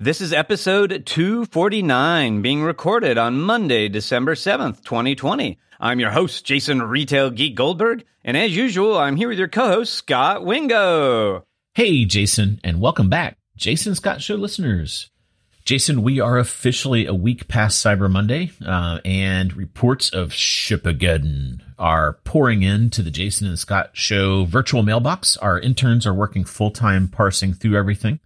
[0.00, 5.56] This is episode 249 being recorded on Monday, December 7th, 2020.
[5.78, 9.94] I'm your host, Jason Retail Geek Goldberg, and as usual, I'm here with your co-host,
[9.94, 11.46] Scot Wingo.
[11.74, 15.10] Hey, Jason, and welcome back, Jason Scot Show listeners.
[15.64, 22.14] Jason, we are officially a week past Cyber Monday, uh, and reports of Shipageddon are
[22.24, 25.36] pouring into the Jason and Scot Show virtual mailbox.
[25.36, 28.18] Our interns are working full time parsing through everything.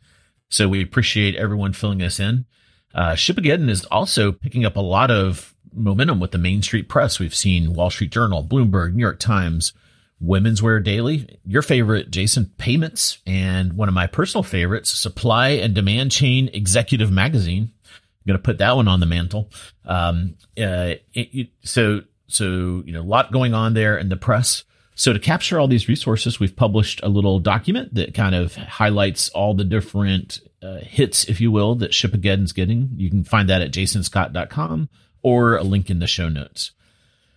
[0.51, 2.47] So we appreciate everyone filling us in.
[2.95, 7.19] Uh, Shipageddon is also picking up a lot of momentum with the Main Street press.
[7.19, 9.73] We've seen Wall Street Journal, Bloomberg, New York Times,
[10.20, 15.75] Women's Wear Daily, your favorite, Jason, Payments, and one of my personal favorites, Supply and
[15.75, 17.70] Demand Chain Executive Magazine.
[17.84, 19.51] I'm going to put that one on the mantle.
[19.84, 24.17] Um, uh, it, it, so, so, you know, a lot going on there in the
[24.17, 24.64] press.
[24.99, 29.29] So to capture all these resources, we've published a little document that kind of highlights
[29.29, 32.91] all the different uh, hits, if you will, that Shipageddon's getting.
[32.97, 34.89] You can find that at jasonscot.com
[35.23, 36.73] or a link in the show notes.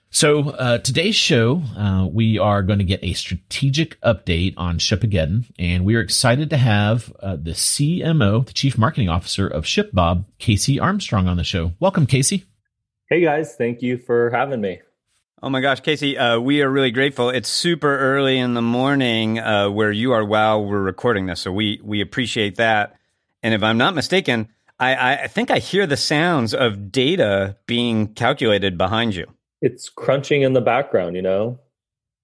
[0.10, 5.46] So uh, today's show, uh, we are going to get a strategic update on Shipageddon,
[5.60, 10.26] and we are excited to have uh, the CMO, the Chief Marketing Officer of ShipBob,
[10.40, 11.74] Casey Armstrong, on the show.
[11.80, 12.46] Welcome, Casey.
[13.08, 14.82] Hey guys, thank you for having me.
[15.44, 17.32] Oh my gosh, Casey, uh, we are really grateful.
[17.32, 21.52] It's super early in the morning uh, where you are while we're recording this, so
[21.52, 23.00] we we appreciate that.
[23.42, 28.14] And if I'm not mistaken, I, I think I hear the sounds of data being
[28.14, 29.34] calculated behind you.
[29.64, 31.58] It's crunching in the background, you know,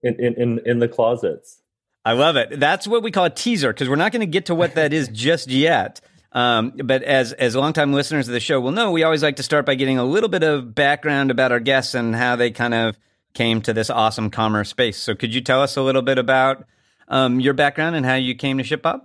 [0.03, 1.59] in in in, in the closets.
[2.05, 2.59] I love it.
[2.59, 4.93] That's what we call a teaser because we're not going to get to what that
[4.93, 6.01] is just yet.
[6.33, 9.43] Um, but as as longtime listeners of the show will know, we always like to
[9.43, 12.75] start by getting a little bit of background about our guests and how they kind
[12.75, 12.95] of
[13.37, 14.97] came to this awesome commerce space.
[14.97, 16.65] So could you tell us a little bit about
[17.07, 19.01] um, your background and how you came to ShipBob?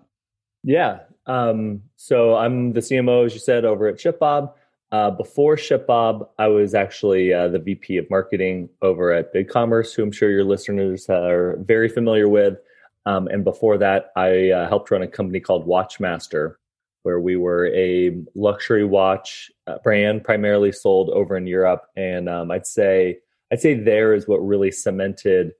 [0.64, 1.00] Yeah.
[1.26, 4.54] Um, so I'm the CMO, as you said, over at ShipBob.
[4.90, 10.02] Uh, before ShipBob, I was actually uh, the VP of marketing over at BigCommerce, who
[10.02, 12.56] I'm sure your listeners are very familiar with.
[13.04, 16.54] Um, and before that, I uh, helped run a company called Watchmaster,
[17.02, 21.82] where we were a luxury watch uh, brand primarily sold over in Europe.
[21.96, 23.18] And um, I'd say
[23.52, 25.52] I'd say there is what really cemented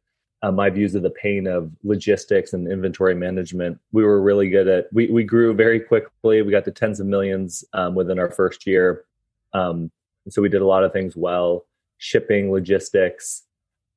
[0.42, 3.78] uh, my views of the pain of logistics and inventory management.
[3.92, 4.86] We were really good at.
[4.92, 6.42] We we grew very quickly.
[6.42, 9.04] We got to tens of millions um, within our first year.
[9.52, 9.92] Um,
[10.28, 11.66] so we did a lot of things well.
[11.98, 13.42] Shipping, logistics,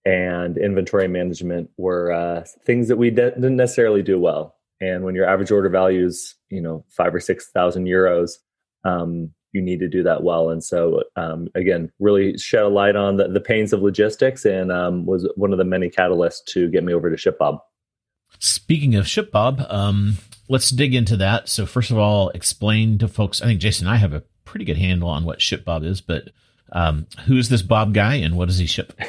[0.04, 4.56] and inventory management were uh, things that we de- didn't necessarily do well.
[4.82, 8.34] And when your average order value is, you know, five or six thousand euros,
[8.84, 10.50] um, you need to do that well.
[10.50, 14.72] And so, um, again, really shed a light on the, the pains of logistics and
[14.72, 17.60] um, was one of the many catalysts to get me over to ShipBob.
[18.40, 20.18] Speaking of ShipBob, um,
[20.50, 21.48] let's dig into that.
[21.48, 23.42] So, first of all, explain to folks.
[23.42, 26.30] I think Jason and I have a pretty good handle on what ShipBob is, but
[26.74, 28.94] um, who's this Bob guy and what does he ship?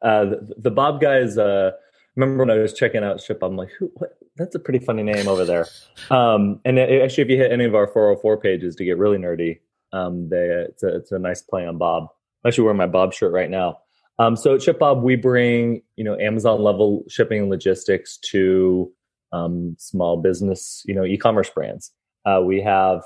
[0.00, 1.36] uh, the, the, Bob guy is.
[1.36, 1.72] Uh,
[2.16, 3.90] remember when I was checking out Ship, I'm like, who?
[3.94, 4.18] What?
[4.36, 5.66] That's a pretty funny name over there.
[6.10, 9.16] Um, and it, actually, if you hit any of our 404 pages to get really
[9.16, 9.60] nerdy,
[9.92, 12.08] um, they, it's a it's a nice play on Bob.
[12.44, 13.78] I'm actually wearing my Bob shirt right now.
[14.18, 18.92] Um, so at ShipBob, we bring you know Amazon level shipping and logistics to
[19.32, 21.92] um, small business, you know, e-commerce brands.
[22.24, 23.02] Uh, we have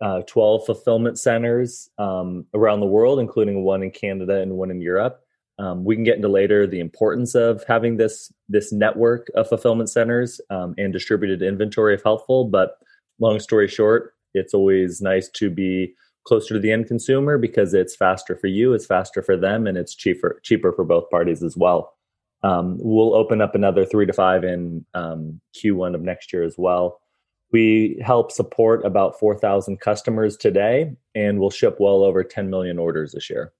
[0.00, 4.80] uh, 12 fulfillment centers um, around the world, including one in Canada and one in
[4.80, 5.20] Europe.
[5.58, 9.90] Um, we can get into later the importance of having this this network of fulfillment
[9.90, 12.44] centers um, and distributed inventory if helpful.
[12.44, 12.78] But
[13.18, 17.96] long story short, it's always nice to be closer to the end consumer because it's
[17.96, 21.56] faster for you, it's faster for them, and it's cheaper cheaper for both parties as
[21.56, 21.94] well.
[22.44, 26.54] Um, we'll open up another three to five in um, Q1 of next year as
[26.56, 27.00] well.
[27.50, 33.12] We help support about 4,000 customers today, and we'll ship well over 10 million orders
[33.12, 33.52] this year.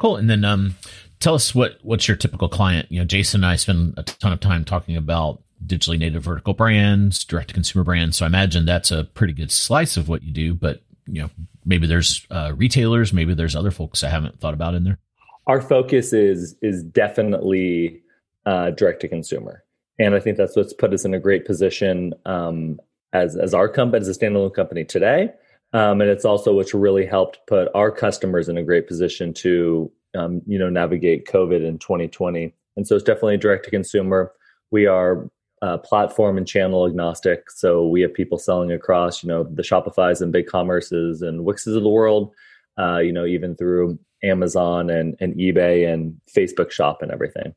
[0.00, 0.16] Cool.
[0.16, 0.76] And then um,
[1.20, 2.90] tell us what what's your typical client.
[2.90, 6.54] You know, Jason and I spend a ton of time talking about digitally native vertical
[6.54, 8.16] brands, direct to consumer brands.
[8.16, 10.54] So I imagine that's a pretty good slice of what you do.
[10.54, 11.30] But you know,
[11.66, 14.98] maybe there's uh, retailers, maybe there's other folks I haven't thought about in there.
[15.46, 18.00] Our focus is is definitely
[18.46, 19.64] uh, direct to consumer,
[19.98, 22.80] and I think that's what's put us in a great position um,
[23.12, 25.30] as as our company as a standalone company today
[25.72, 29.90] um, and it's also what's really helped put our customers in a great position to
[30.16, 32.54] um, you know navigate COVID in 2020.
[32.76, 34.32] And so it's definitely direct to consumer.
[34.70, 35.28] We are
[35.62, 40.20] uh, platform and channel agnostic, so we have people selling across you know the Shopify's
[40.20, 42.32] and big commerces and Wixes of the world,
[42.78, 47.54] uh, you know even through Amazon and, and eBay and Facebook Shop and everything.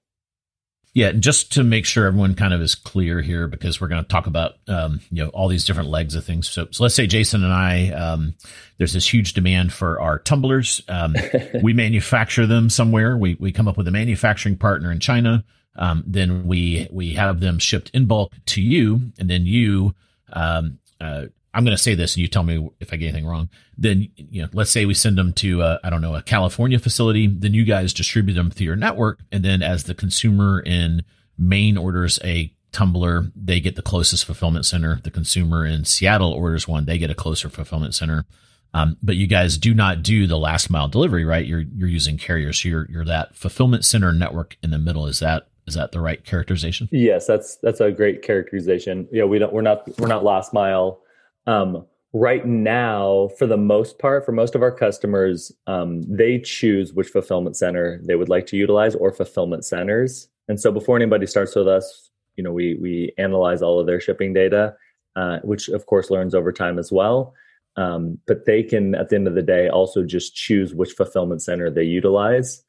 [0.96, 4.08] Yeah, just to make sure everyone kind of is clear here, because we're going to
[4.08, 6.48] talk about um, you know all these different legs of things.
[6.48, 8.36] So, so let's say Jason and I, um,
[8.78, 10.84] there's this huge demand for our tumblers.
[10.88, 11.16] Um,
[11.64, 13.18] we manufacture them somewhere.
[13.18, 15.44] We we come up with a manufacturing partner in China.
[15.76, 19.96] Um, then we we have them shipped in bulk to you, and then you
[20.32, 23.28] um, uh, I'm going to say this and you tell me if I get anything
[23.28, 23.50] wrong.
[23.78, 26.80] Then, you know, let's say we send them to, uh, I don't know, a California
[26.80, 27.28] facility.
[27.28, 29.20] Then you guys distribute them through your network.
[29.32, 31.04] And then as the consumer in
[31.38, 35.00] Maine orders a tumbler, they get the closest fulfillment center.
[35.04, 38.26] The consumer in Seattle orders one, they get a closer fulfillment center.
[38.74, 41.46] Um, but you guys do not do the last mile delivery, right?
[41.46, 42.60] You're, you're using carriers.
[42.60, 45.06] So you're, you're that fulfillment center network in the middle.
[45.06, 46.90] Is that, is that the right characterization?
[46.92, 49.08] Yes, that's, that's a great characterization.
[49.12, 49.26] Yeah.
[49.26, 51.03] We don't, we're not, we're not last mile
[51.48, 56.94] um, right now, for the most part, for most of our customers, um, they choose
[56.94, 60.30] which fulfillment center they would like to utilize or fulfillment centers.
[60.48, 64.00] And so before anybody starts with us, you know, we we analyze all of their
[64.00, 64.76] shipping data,
[65.16, 67.34] uh, which of course learns over time as well.
[67.76, 71.42] Um, but they can, at the end of the day, also just choose which fulfillment
[71.42, 72.64] center they utilize.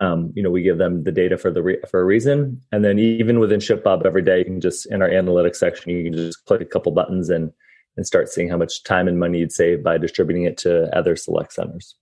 [0.00, 2.84] Um, you know, we give them the data for the re- for a reason, and
[2.84, 6.12] then even within ShipBob every day, you can just in our analytics section, you can
[6.12, 7.52] just click a couple buttons and
[7.96, 11.16] and start seeing how much time and money you'd save by distributing it to other
[11.16, 11.94] select centers.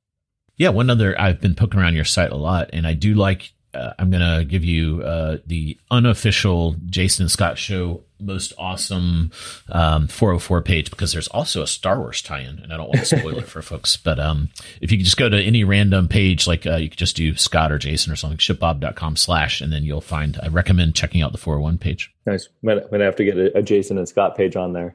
[0.57, 3.53] Yeah, one other I've been poking around your site a lot, and I do like.
[3.73, 9.31] Uh, I'm going to give you uh, the unofficial Jason Scot Show most awesome
[9.71, 13.19] um, 404 page because there's also a Star Wars tie-in, and I don't want to
[13.19, 13.97] spoil it for folks.
[13.97, 14.51] But um,
[14.81, 17.35] if you could just go to any random page, like uh, you could just do
[17.37, 20.39] Scot or Jason or something, shipbob.com slash, and then you'll find.
[20.43, 22.13] I recommend checking out the 401 page.
[22.27, 22.49] Nice.
[22.63, 24.95] I'm gonna have to get a, a Jason and Scot page on there.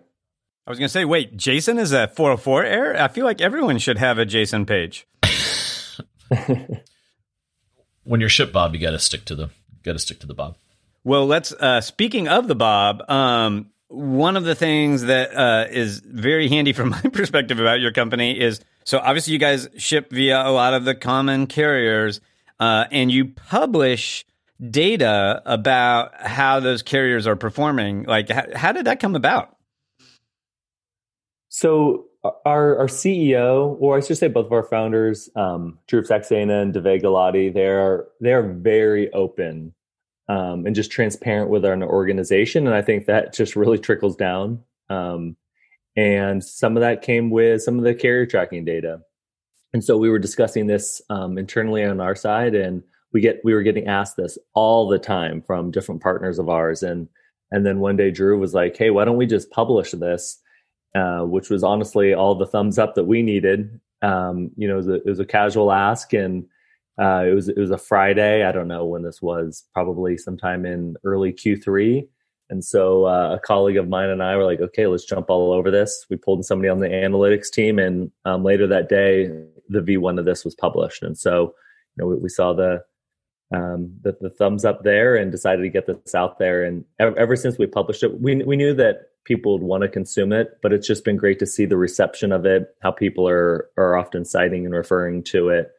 [0.67, 2.99] I was going to say, wait, Jason is a 404 error?
[2.99, 5.05] I feel like everyone should have a Jason page.
[8.03, 9.49] when you're ship Bob, you got to stick to the
[9.83, 10.57] got to stick to the Bob.
[11.03, 11.51] Well, let's.
[11.51, 16.73] Uh, speaking of the Bob, um, one of the things that uh, is very handy
[16.73, 20.73] from my perspective about your company is so obviously you guys ship via a lot
[20.73, 22.21] of the common carriers,
[22.59, 24.25] uh, and you publish
[24.71, 28.03] data about how those carriers are performing.
[28.03, 29.54] Like, how, how did that come about?
[31.57, 32.07] So
[32.43, 36.73] our our CEO, or I should say both of our founders, um, Dhruv Saxena and
[36.73, 39.73] Divey Gulati, they are they are very open
[40.27, 44.63] um, and just transparent with our organization, and I think that just really trickles down.
[44.89, 45.37] Um,
[45.95, 48.99] and some of that came with some of the carrier tracking data,
[49.71, 53.53] and so we were discussing this um, internally on our side, and we get we
[53.53, 57.07] were getting asked this all the time from different partners of ours, and
[57.49, 60.41] and then one day Dhruv was like, "Hey, why don't we just publish this?"
[60.95, 63.81] Uh, which was honestly all the thumbs up that we needed.
[64.01, 66.45] Um, you know, it was, a, it was, a, casual ask, and
[67.01, 68.45] uh, it was it was a Friday.
[68.45, 72.07] I don't know when this was, probably sometime in early Q3.
[72.49, 75.51] And so uh, a colleague of mine and I were like, okay, let's jump all
[75.51, 76.05] over this.
[76.09, 79.27] We pulled in somebody on the analytics team, and um, later that day,
[79.67, 81.03] the V1 of this was published.
[81.03, 81.55] And so,
[81.97, 82.81] you know, we, we saw the,
[83.53, 86.63] um, the, the thumbs up there and decided to get this out there.
[86.63, 89.89] And ever, ever since we published it, we we knew that people would want to
[89.89, 93.27] consume it, but it's just been great to see the reception of it, how people
[93.27, 95.71] are are often citing and referring to it.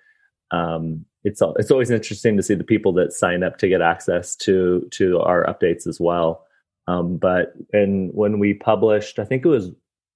[0.50, 4.36] Um, it's it's always interesting to see the people that sign up to get access
[4.36, 6.44] to to our updates as well.
[6.88, 9.70] Um, but and when we published, I think it was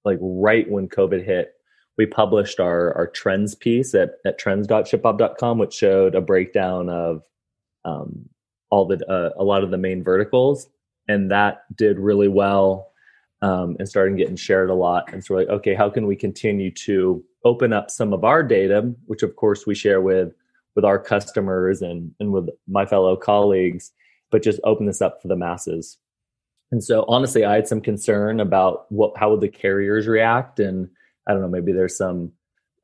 [0.05, 1.53] like right when COVID hit,
[1.97, 7.23] we published our our trends piece at at trends.shipbob.com, which showed a breakdown of
[7.83, 8.29] um,
[8.69, 10.67] all the uh, a lot of the main verticals,
[11.07, 12.90] and that did really well
[13.41, 15.11] um, and starting getting shared a lot.
[15.11, 18.43] And so we're like, okay, how can we continue to open up some of our
[18.43, 20.33] data, which of course we share with
[20.75, 23.91] with our customers and and with my fellow colleagues,
[24.29, 25.97] but just open this up for the masses.
[26.71, 30.89] And so honestly, I had some concern about what how would the carriers react, and
[31.27, 32.31] I don't know, maybe there's some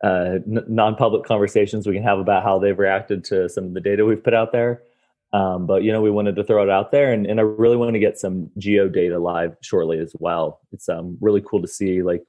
[0.04, 3.82] uh, n- non-public conversations we can have about how they've reacted to some of the
[3.82, 4.82] data we've put out there.
[5.34, 7.76] Um, but you know, we wanted to throw it out there, and, and I really
[7.76, 10.62] want to get some geo data live shortly as well.
[10.72, 12.24] It's um, really cool to see like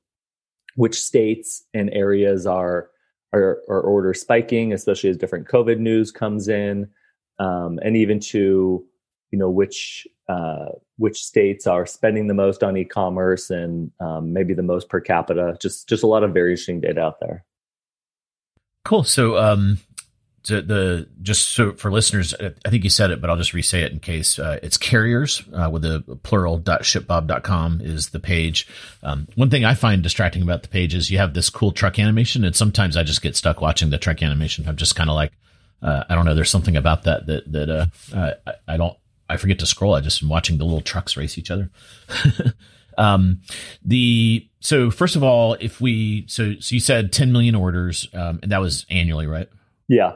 [0.75, 2.91] which states and areas are
[3.33, 6.89] are, are order spiking, especially as different COVID news comes in,
[7.39, 8.85] um, and even to
[9.31, 14.55] you know which uh, which states are spending the most on e-commerce and um, maybe
[14.55, 15.57] the most per capita.
[15.61, 17.45] Just just a lot of very interesting data out there.
[18.85, 19.05] Cool.
[19.05, 19.79] So um,
[20.45, 23.83] to the just so for listeners, I think you said it, but I'll just re-say
[23.83, 24.39] it in case.
[24.39, 28.67] Uh, it's carriers uh, with a plural dot shipbob.com is the page.
[29.03, 31.99] Um, one thing I find distracting about the page is you have this cool truck
[31.99, 34.69] animation, and sometimes I just get stuck watching the truck animation.
[34.69, 35.33] I'm just kind of like,
[35.83, 36.35] uh, I don't know.
[36.35, 37.87] There's something about that that that uh,
[38.47, 38.97] I, I don't.
[39.29, 39.95] I forget to scroll.
[39.95, 41.71] I just am watching the little trucks race each other.
[42.99, 43.43] um,
[43.85, 48.39] the so first of all, if we so so you said 10 million orders, um,
[48.43, 49.49] and that was annually, right?
[49.89, 50.15] Yeah.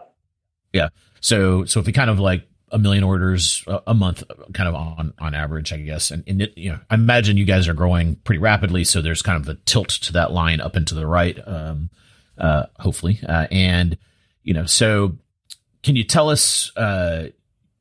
[0.73, 0.89] Yeah.
[1.21, 4.25] So so if we kind of like a million orders a month,
[4.55, 6.11] kind of on on average, I guess.
[6.11, 9.23] And, and it, you know, I imagine you guys are growing pretty rapidly, so there's
[9.23, 11.91] kind of a tilt to that line up and to the right, um,
[12.39, 13.21] uh, hopefully.
[13.29, 13.99] Uh, and
[14.43, 15.17] you know, so
[15.83, 17.29] can you tell us uh,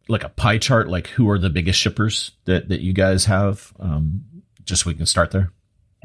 [0.09, 3.73] like a pie chart, like who are the biggest shippers that that you guys have,
[3.79, 4.23] um,
[4.65, 5.51] just so we can start there?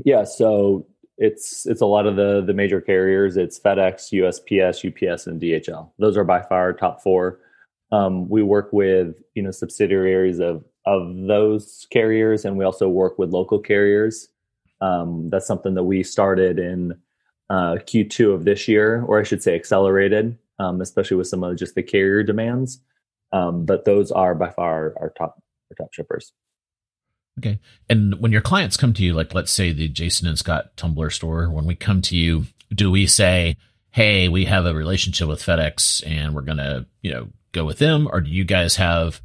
[0.05, 0.25] Yeah.
[0.25, 0.87] So
[1.19, 3.37] it's it's a lot of the the major carriers.
[3.37, 5.91] It's FedEx, USPS, UPS, and DHL.
[5.99, 7.41] Those are by far our top four.
[7.93, 13.19] Um, we work with you know subsidiaries of of those carriers, and we also work
[13.19, 14.29] with local carriers.
[14.81, 16.93] Um, that's something that we started in
[17.49, 21.57] uh, Q2 of this year, or I should say, accelerated, um, especially with some of
[21.57, 22.81] just the carrier demands.
[23.33, 26.33] Um, but those are by far our, top our top shippers.
[27.39, 27.59] Okay.
[27.89, 31.11] And when your clients come to you, like let's say the Jason and Scot Tumbler
[31.11, 33.57] store, when we come to you, do we say,
[33.91, 37.79] Hey, we have a relationship with FedEx and we're going to, you know, go with
[37.79, 38.09] them?
[38.11, 39.21] Or do you guys have,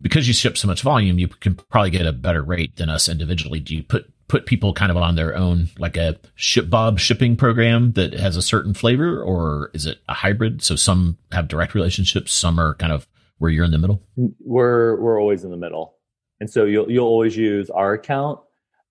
[0.00, 3.08] because you ship so much volume, you can probably get a better rate than us
[3.08, 3.60] individually.
[3.60, 7.36] Do you put, put people kind of on their own, like a ship Bob shipping
[7.36, 10.62] program that has a certain flavor, or is it a hybrid?
[10.62, 14.02] So some have direct relationships, some are kind of where you're in the middle.
[14.16, 15.94] We're we're always in the middle.
[16.40, 18.40] And so you'll you'll always use our account.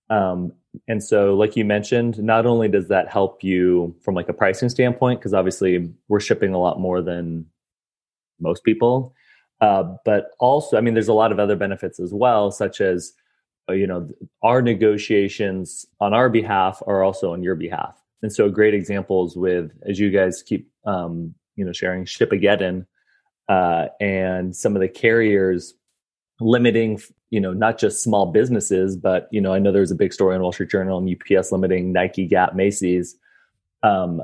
[0.10, 0.54] Um,
[0.88, 4.70] and so, like you mentioned, not only does that help you from like a pricing
[4.70, 7.46] standpoint, because obviously we're shipping a lot more than
[8.40, 9.14] most people,
[9.62, 13.14] uh, but also, I mean, there's a lot of other benefits as well, such as
[13.68, 14.08] uh, you know
[14.44, 17.96] our negotiations on our behalf are also on your behalf.
[18.22, 22.86] And so, great examples with as you guys keep um, you know sharing Shipageddon
[23.50, 25.74] uh, and some of the carriers
[26.40, 30.14] limiting you know not just small businesses but you know i know there's a big
[30.14, 33.16] story in wall street journal and ups limiting nike gap macy's.
[33.82, 34.22] Um,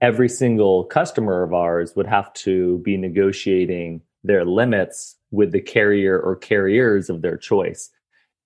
[0.00, 6.18] every single customer of ours would have to be negotiating their limits with the carrier
[6.18, 7.90] or carriers of their choice.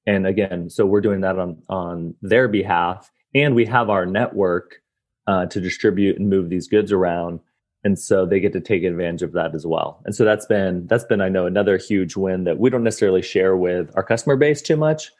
[0.06, 3.10] And again so we're doing that on on their behalf.
[3.34, 4.82] And we have our network
[5.26, 7.40] uh, to distribute and move these goods around
[7.84, 10.02] and so they get to take advantage of that as well.
[10.04, 13.22] And so that's been that's been i know another huge win that we don't necessarily
[13.22, 15.10] share with our customer base too much.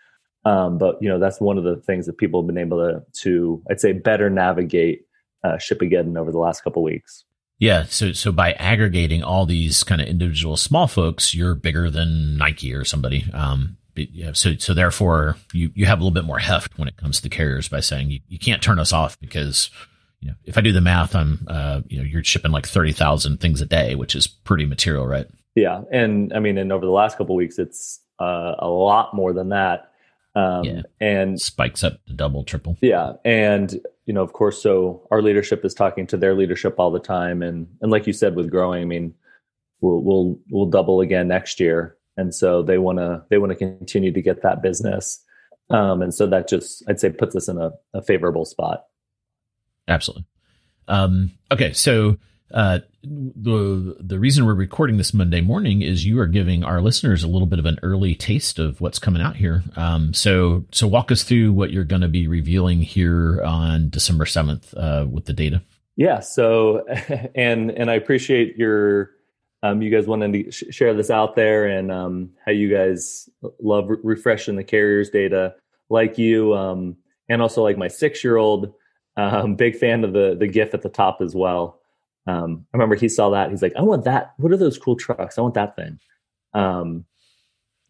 [0.45, 3.03] Um, but you know that's one of the things that people have been able to
[3.23, 5.07] to i'd say better navigate
[5.45, 7.25] uh, Shipageddon over the last couple weeks.
[7.59, 7.85] Yeah.
[7.85, 12.73] So so by aggregating all these kind of individual small folks you're bigger than nike
[12.75, 13.25] or somebody.
[13.33, 16.97] Um, yeah, so so therefore you you have a little bit more heft when it
[16.97, 19.71] comes to carriers by saying you, you can't turn us off because
[20.21, 23.41] you know, if I do the math, I'm, uh, you know, you're shipping like 30,000
[23.41, 25.27] things a day, which is pretty material, right?
[25.55, 25.83] Yeah.
[25.91, 29.49] And I mean, and over the last couple weeks, it's uh, a lot more than
[29.49, 29.91] that.
[30.35, 30.83] Um, yeah.
[31.01, 32.77] And spikes up to double, triple.
[32.81, 33.15] Yeah.
[33.25, 37.01] And, you know, of course, so our leadership is talking to their leadership all the
[37.01, 37.43] time.
[37.43, 39.15] And, and like you said, with growing, I mean,
[39.81, 41.97] we'll, we'll, we'll double again next year.
[42.17, 45.25] And so they want to, they want to continue to get that business.
[45.71, 48.85] Um, and so that just, I'd say puts us in a, a favorable spot.
[49.91, 50.25] Absolutely.
[50.89, 52.17] Um, okay, so
[52.53, 57.23] uh, the the reason we're recording this Monday morning is you are giving our listeners
[57.23, 59.63] a little bit of an early taste of what's coming out here.
[59.77, 64.27] Um, so so walk us through what you're going to be revealing here on December
[64.27, 65.63] seventh uh, with the data.
[65.97, 66.21] Yeah.
[66.21, 66.87] So
[67.35, 69.11] and and I appreciate your
[69.63, 73.29] um, you guys wanting to sh- share this out there and um, how you guys
[73.61, 75.55] love re- refreshing the carriers data
[75.89, 76.97] like you um,
[77.29, 78.73] and also like my six year old
[79.17, 81.81] um, big fan of the the GIF at the top as well.
[82.27, 83.51] Um, I remember he saw that.
[83.51, 84.35] He's like, "I want that.
[84.39, 85.39] What are those cool trucks?
[85.39, 85.99] I want that thing."
[86.55, 87.05] Um,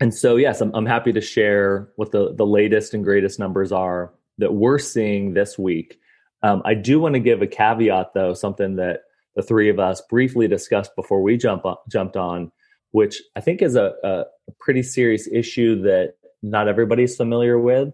[0.00, 3.72] and so, yes, I'm, I'm happy to share what the the latest and greatest numbers
[3.72, 5.98] are that we're seeing this week.
[6.42, 9.00] Um, I do want to give a caveat, though, something that
[9.36, 12.50] the three of us briefly discussed before we jump on, jumped on,
[12.92, 14.24] which I think is a, a
[14.58, 17.92] pretty serious issue that not everybody's familiar with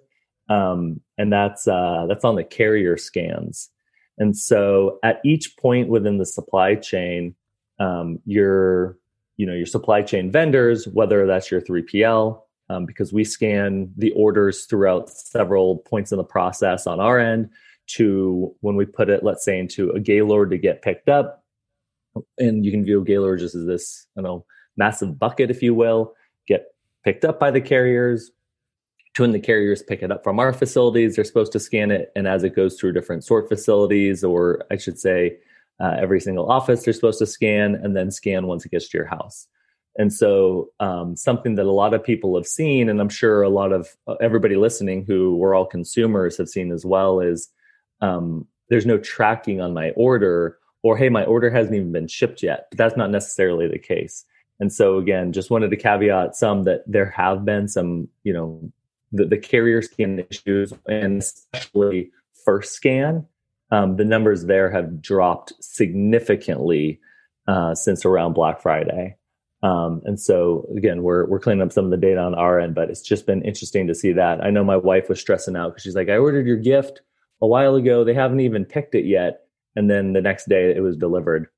[0.48, 3.70] um, and that's uh, that's on the carrier scans.
[4.18, 7.34] And so at each point within the supply chain,
[7.78, 8.98] um, your
[9.36, 14.12] you know your supply chain vendors, whether that's your 3PL, um, because we scan the
[14.12, 17.50] orders throughout several points in the process on our end,
[17.86, 21.44] to when we put it, let's say, into a Gaylord to get picked up,
[22.38, 24.44] and you can view Gaylord just as this, you know,
[24.76, 26.14] massive bucket, if you will,
[26.46, 26.66] get
[27.04, 28.30] picked up by the carriers.
[29.16, 32.12] To when the carriers pick it up from our facilities, they're supposed to scan it,
[32.14, 35.38] and as it goes through different sort facilities, or I should say,
[35.80, 38.98] uh, every single office, they're supposed to scan and then scan once it gets to
[38.98, 39.48] your house.
[39.98, 43.48] And so, um, something that a lot of people have seen, and I'm sure a
[43.48, 47.48] lot of uh, everybody listening who we're all consumers have seen as well, is
[48.02, 52.42] um, there's no tracking on my order, or hey, my order hasn't even been shipped
[52.42, 52.66] yet.
[52.70, 54.26] But that's not necessarily the case.
[54.60, 58.70] And so, again, just wanted to caveat some that there have been some, you know,
[59.12, 62.10] the, the carrier scan issues, and especially
[62.44, 63.26] first scan,
[63.70, 67.00] um, the numbers there have dropped significantly
[67.48, 69.16] uh, since around Black Friday.
[69.62, 72.74] Um, and so again, we're we're cleaning up some of the data on our end,
[72.74, 74.44] but it's just been interesting to see that.
[74.44, 77.00] I know my wife was stressing out because she's like, I ordered your gift
[77.40, 78.04] a while ago.
[78.04, 81.48] They haven't even picked it yet, and then the next day it was delivered.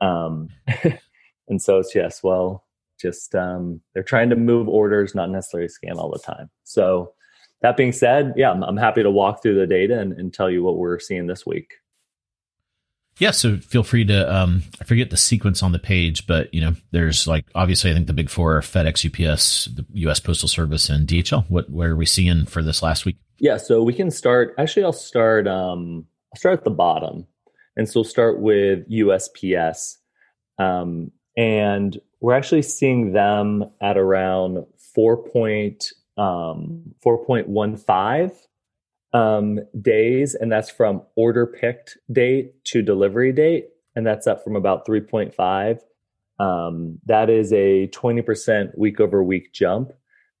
[0.00, 0.50] Um,
[1.48, 2.64] and so it's yes, well,
[3.00, 6.50] just um, they're trying to move orders, not necessarily scan all the time.
[6.64, 7.12] So
[7.62, 10.50] that being said, yeah, I'm, I'm happy to walk through the data and, and tell
[10.50, 11.74] you what we're seeing this week.
[13.18, 16.60] Yeah, so feel free to um, I forget the sequence on the page, but you
[16.60, 20.20] know, there's like obviously I think the big four are FedEx, UPS, the U.S.
[20.20, 21.44] Postal Service, and DHL.
[21.48, 23.16] What where are we seeing for this last week?
[23.40, 24.54] Yeah, so we can start.
[24.56, 25.48] Actually, I'll start.
[25.48, 27.26] Um, I'll start at the bottom,
[27.76, 29.96] and so we'll start with USPS,
[30.60, 38.32] um, and we're actually seeing them at around four point um, four point one five
[39.12, 44.56] um, days, and that's from order picked date to delivery date, and that's up from
[44.56, 45.80] about 3.5.
[46.40, 49.92] Um, that is a 20% week over week jump.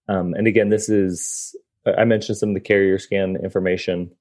[0.08, 4.12] Um, and again, this is, I mentioned some of the carrier scan information.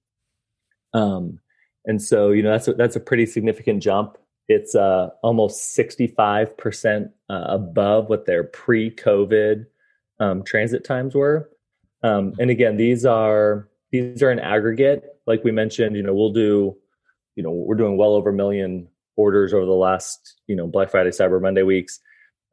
[0.94, 1.40] Um,
[1.86, 4.18] and so, you know, that's a, that's a pretty significant jump.
[4.48, 9.66] It's uh, almost 65% uh, above what their pre COVID
[10.20, 11.50] um, transit times were.
[12.04, 15.04] Um, and again, these are these are an aggregate.
[15.26, 16.78] Like we mentioned, you know, we'll do,
[17.36, 20.90] you know, we're doing well over a million orders over the last, you know, Black
[20.90, 22.00] Friday, Cyber Monday weeks.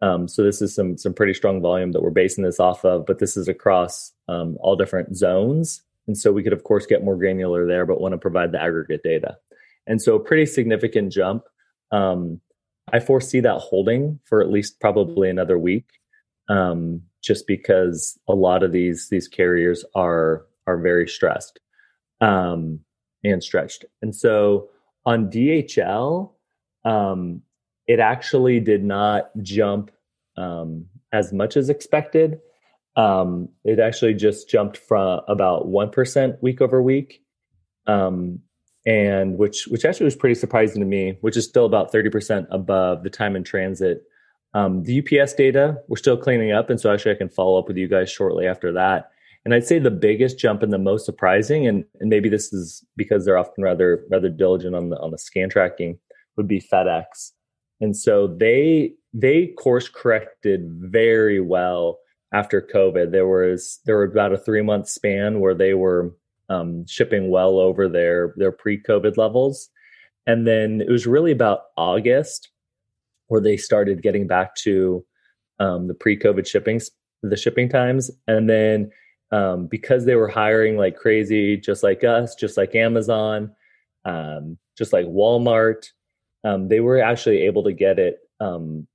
[0.01, 3.07] Um, so this is some some pretty strong volume that we're basing this off of,
[3.07, 7.05] but this is across um, all different zones, and so we could of course get
[7.05, 9.39] more granular there, but want to provide the aggregate data,
[9.87, 11.45] and so a pretty significant jump.
[11.91, 12.41] Um,
[12.93, 15.87] I foresee that holding for at least probably another week,
[16.49, 21.61] um, just because a lot of these these carriers are are very stressed
[22.21, 22.81] um,
[23.23, 23.85] and stretched.
[24.03, 24.69] And so
[25.07, 26.33] on DHL,
[26.85, 27.43] um,
[27.87, 29.91] it actually did not jump
[30.37, 32.41] um, as much as expected.
[32.97, 37.23] Um, it actually just jumped from about one percent week over week,
[37.87, 38.41] um,
[38.87, 41.17] and which which actually was pretty surprising to me.
[41.21, 44.03] Which is still about thirty percent above the time in transit.
[44.55, 47.69] Um, the UPS data we're still cleaning up, and so actually I can follow up
[47.69, 49.11] with you guys shortly after that.
[49.45, 52.83] And I'd say the biggest jump and the most surprising, and, and maybe this is
[52.97, 55.99] because they're often rather rather diligent on the on the scan tracking,
[56.37, 57.33] would be FedEx.
[57.81, 61.99] And so they they course corrected very well
[62.33, 63.13] after COVID.
[63.13, 66.15] There was there were about a three month span where they were
[66.49, 69.71] um, shipping well over their their pre COVID levels,
[70.27, 72.51] and then it was really about August
[73.29, 75.05] where they started getting back to
[75.59, 76.81] um, the pre COVID shipping
[77.23, 78.91] the shipping times, and then
[79.33, 83.51] um, because they were hiring like crazy, just like us, just like Amazon,
[84.05, 85.87] um, just like Walmart.
[86.45, 88.87] Um, they were actually able to get it um,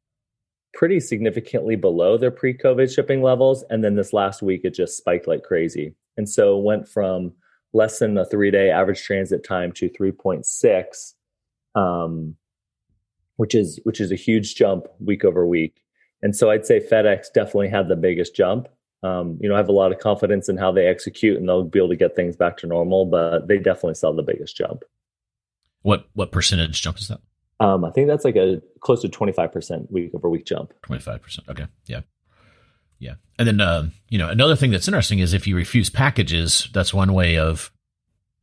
[0.73, 5.27] pretty significantly below their pre-COVID shipping levels, and then this last week it just spiked
[5.27, 7.33] like crazy, and so went from
[7.73, 11.13] less than a three-day average transit time to 3.6,
[11.75, 12.35] um,
[13.37, 15.81] which is which is a huge jump week over week.
[16.21, 18.67] And so I'd say FedEx definitely had the biggest jump
[19.01, 21.63] um, you know, I have a lot of confidence in how they execute and they'll
[21.63, 24.83] be able to get things back to normal, but they definitely saw the biggest jump.
[25.81, 27.21] What what percentage jump is that?
[27.61, 30.73] Um, I think that's like a close to 25% week over week jump.
[30.83, 31.49] 25%.
[31.49, 31.67] Okay.
[31.85, 32.01] Yeah.
[32.99, 33.15] Yeah.
[33.37, 36.93] And then, uh, you know, another thing that's interesting is if you refuse packages, that's
[36.93, 37.71] one way of,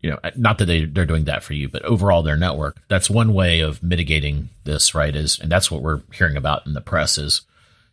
[0.01, 3.11] you know, not that they, they're doing that for you, but overall their network, that's
[3.11, 5.15] one way of mitigating this, right?
[5.15, 7.43] Is, and that's what we're hearing about in the press is,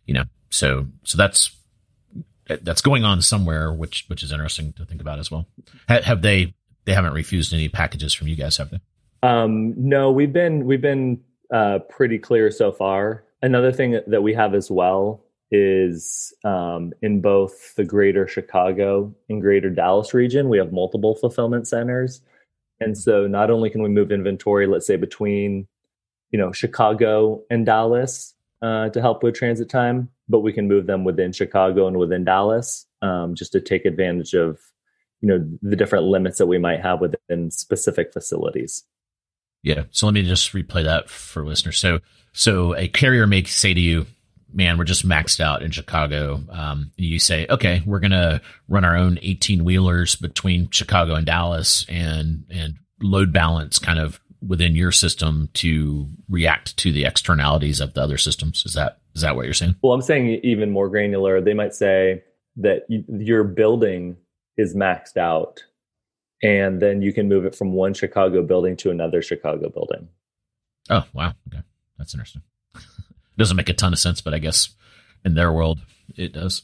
[0.06, 1.50] you know, so, so that's
[2.46, 5.46] that's going on somewhere, which which is interesting to think about as well.
[5.88, 8.80] Have, have they they haven't refused any packages from you guys, have they?
[9.22, 11.22] Um, no, we've been we've been
[11.52, 13.24] uh, pretty clear so far.
[13.42, 15.23] Another thing that we have as well
[15.54, 21.68] is um, in both the greater Chicago and greater Dallas region, we have multiple fulfillment
[21.68, 22.20] centers.
[22.80, 25.68] And so not only can we move inventory, let's say between
[26.34, 30.88] you know, Chicago and Dallas uh, to help with transit time, but we can move
[30.88, 34.58] them within Chicago and within Dallas um, just to take advantage of,
[35.20, 38.82] you know, the different limits that we might have within specific facilities.
[39.62, 39.84] Yeah.
[39.92, 41.78] So let me just replay that for listeners.
[41.78, 42.00] So,
[42.32, 44.04] so a carrier may say to you,
[44.54, 46.40] man, we're just maxed out in Chicago.
[46.48, 51.26] Um, you say, okay, we're going to run our own 18 wheelers between Chicago and
[51.26, 57.80] Dallas and, and load balance kind of within your system to react to the externalities
[57.80, 58.62] of the other systems.
[58.64, 59.76] Is that, is that what you're saying?
[59.82, 61.40] Well, I'm saying even more granular.
[61.40, 62.22] They might say
[62.56, 64.16] that your building
[64.56, 65.64] is maxed out
[66.42, 70.08] and then you can move it from one Chicago building to another Chicago building.
[70.90, 71.32] Oh, wow.
[71.48, 71.62] Okay.
[71.98, 72.42] That's interesting
[73.36, 74.68] doesn't make a ton of sense, but I guess
[75.24, 75.80] in their world
[76.16, 76.62] it does.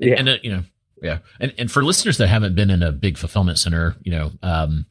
[0.00, 0.14] Yeah.
[0.18, 0.62] And, uh, you know,
[1.02, 1.18] yeah.
[1.40, 4.86] And, and for listeners that haven't been in a big fulfillment center, you know, um,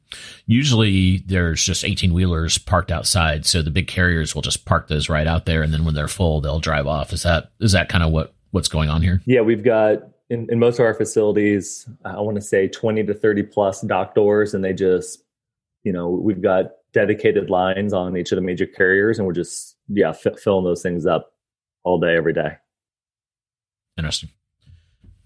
[0.46, 3.46] usually there's just 18 wheelers parked outside.
[3.46, 5.62] So the big carriers will just park those right out there.
[5.62, 7.14] And then when they're full, they'll drive off.
[7.14, 9.22] Is that, is that kind of what, what's going on here?
[9.26, 9.42] Yeah.
[9.42, 13.44] We've got in, in most of our facilities, I want to say 20 to 30
[13.44, 14.54] plus dock doors.
[14.54, 15.24] And they just,
[15.84, 19.71] you know, we've got dedicated lines on each of the major carriers and we're just
[19.88, 21.34] yeah f- filling those things up
[21.84, 22.58] all day every day.
[23.98, 24.30] Interesting.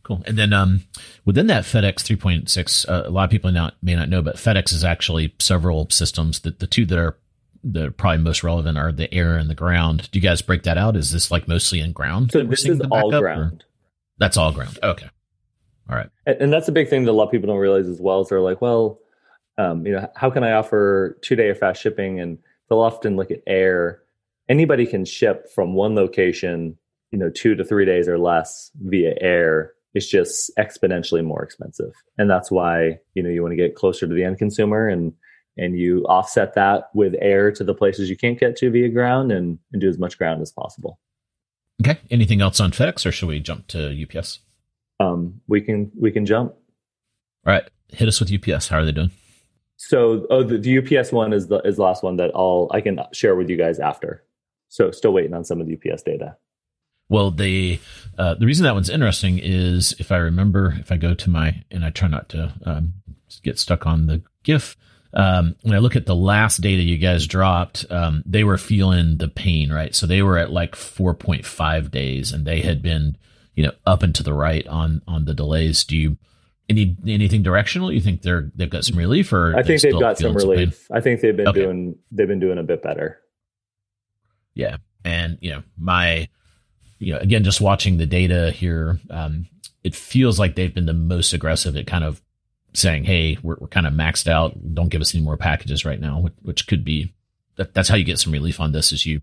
[0.04, 0.22] Cool.
[0.26, 0.84] And then um,
[1.26, 4.72] within that fedex 3.6 uh, a lot of people not, may not know but fedex
[4.72, 7.18] is actually several systems that the two that are
[7.76, 10.08] are probably most relevant are the air and the ground.
[10.12, 10.96] Do you guys break that out?
[10.96, 13.64] Is this like mostly in ground so this is all ground.
[14.20, 14.78] That's all ground.
[14.84, 15.10] Okay.
[15.90, 16.10] All right.
[16.28, 18.22] And, and that's a big thing that a lot of people don't realize as well
[18.22, 19.00] is they're like well
[19.58, 22.20] um, you know, how can I offer two day or fast shipping?
[22.20, 22.38] And
[22.70, 24.02] they'll often look at air.
[24.48, 26.78] Anybody can ship from one location,
[27.12, 29.74] you know, two to three days or less via air.
[29.94, 31.94] It's just exponentially more expensive.
[32.18, 35.14] And that's why, you know, you want to get closer to the end consumer and
[35.58, 39.32] and you offset that with air to the places you can't get to via ground
[39.32, 41.00] and, and do as much ground as possible.
[41.82, 41.98] Okay.
[42.10, 44.40] Anything else on FedEx or should we jump to UPS?
[45.00, 46.54] Um, we can we can jump.
[47.46, 47.64] All right.
[47.90, 48.68] Hit us with UPS.
[48.68, 49.12] How are they doing?
[49.78, 52.82] So, oh, the, the, UPS one is the is the last one that I'll I
[52.82, 54.24] can share with you guys after.
[54.76, 56.36] So, still waiting on some of the UPS data.
[57.08, 57.80] Well, the
[58.18, 61.64] uh, the reason that one's interesting is if I remember, if I go to my
[61.72, 62.96] and I try not to um,
[63.42, 64.76] get stuck on the GIF.
[65.14, 69.16] Um, when I look at the last data you guys dropped, um, they were feeling
[69.16, 69.96] the pain, right?
[69.96, 73.16] So they were at like 4.5 days, and they had been,
[73.54, 75.86] you know, up and to the right on on the delays.
[75.86, 76.18] Do you
[76.68, 77.94] any anything directional?
[77.94, 80.86] You think they're they've got some relief, or I think they've got some relief.
[80.92, 81.62] I think they've been okay.
[81.62, 83.22] doing they've been doing a bit better.
[84.56, 86.28] Yeah, and you know my,
[86.98, 89.48] you know again just watching the data here, um,
[89.84, 92.22] it feels like they've been the most aggressive at kind of
[92.74, 94.74] saying, "Hey, we're we're kind of maxed out.
[94.74, 97.14] Don't give us any more packages right now," which, which could be
[97.58, 98.92] that, that's how you get some relief on this.
[98.92, 99.22] Is you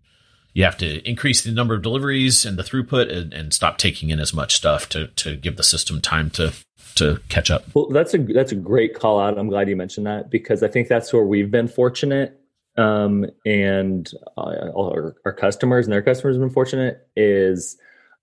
[0.55, 4.11] you have to increase the number of deliveries and the throughput and, and stop taking
[4.11, 6.53] in as much stuff to to give the system time to
[6.97, 7.65] to catch up.
[7.75, 9.39] Well, that's a that's a great call out.
[9.39, 12.41] I'm glad you mentioned that because I think that's where we've been fortunate,
[12.77, 17.07] um, and uh, our, our, customers and their customers have been fortunate.
[17.17, 17.77] Is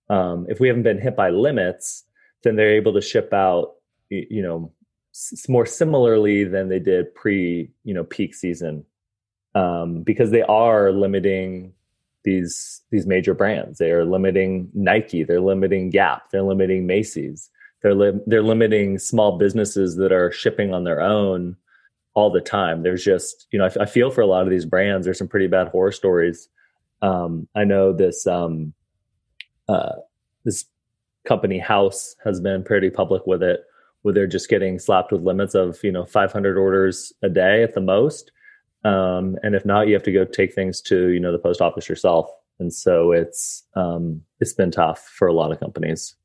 [0.09, 2.03] um, if we haven't been hit by limits,
[2.43, 3.75] then they're able to ship out,
[4.09, 4.71] you know,
[5.13, 8.85] s- more similarly than they did pre, you know, peak season,
[9.55, 11.73] um, because they are limiting
[12.23, 13.77] these these major brands.
[13.77, 15.23] They are limiting Nike.
[15.23, 16.31] They're limiting Gap.
[16.31, 17.49] They're limiting Macy's
[17.81, 21.55] they're li- they're limiting small businesses that are shipping on their own
[22.13, 22.83] all the time.
[22.83, 25.05] There's just you know I feel for a lot of these brands.
[25.05, 26.49] There's some pretty bad horror stories.
[27.01, 28.73] Um, I know this um,
[29.67, 29.95] uh,
[30.45, 30.65] this
[31.25, 33.61] company House has been pretty public with it,
[34.01, 37.73] where they're just getting slapped with limits of you know 500 orders a day at
[37.73, 38.31] the most,
[38.83, 41.61] um, and if not, you have to go take things to you know the post
[41.61, 42.29] office yourself.
[42.59, 46.15] And so it's um, it's been tough for a lot of companies.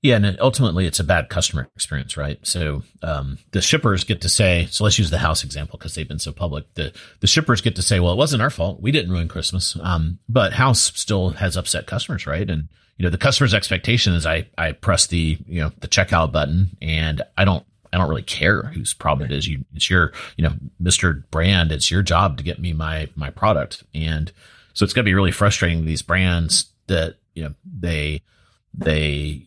[0.00, 2.38] Yeah, and ultimately it's a bad customer experience, right?
[2.46, 6.06] So um, the shippers get to say, so let's use the house example because they've
[6.06, 6.72] been so public.
[6.74, 8.80] The the shippers get to say, well, it wasn't our fault.
[8.80, 12.48] We didn't ruin Christmas, um, but house still has upset customers, right?
[12.48, 16.30] And you know the customer's expectation is I I press the you know the checkout
[16.30, 19.48] button and I don't I don't really care whose problem it is.
[19.48, 21.72] You it's your you know Mister Brand.
[21.72, 24.30] It's your job to get me my my product, and
[24.74, 28.22] so it's going to be really frustrating these brands that you know they
[28.74, 29.44] they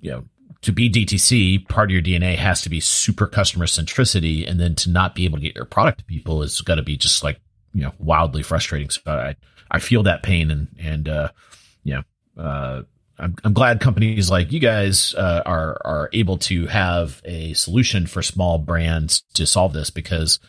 [0.00, 0.24] you know,
[0.62, 4.74] to be DTC, part of your DNA has to be super customer centricity, and then
[4.76, 7.22] to not be able to get your product to people is got to be just
[7.24, 7.40] like
[7.72, 8.90] you know wildly frustrating.
[8.90, 9.36] So I
[9.70, 11.28] I feel that pain, and and uh,
[11.84, 12.82] you know, uh,
[13.18, 18.06] I'm I'm glad companies like you guys uh, are are able to have a solution
[18.06, 20.40] for small brands to solve this because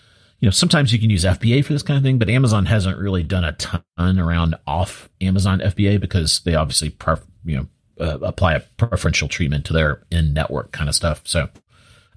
[0.41, 2.97] you know, sometimes you can use FBA for this kind of thing, but Amazon hasn't
[2.97, 7.67] really done a ton around off Amazon FBA because they obviously, pref- you know,
[8.01, 11.21] uh, apply a preferential treatment to their in network kind of stuff.
[11.25, 11.49] So,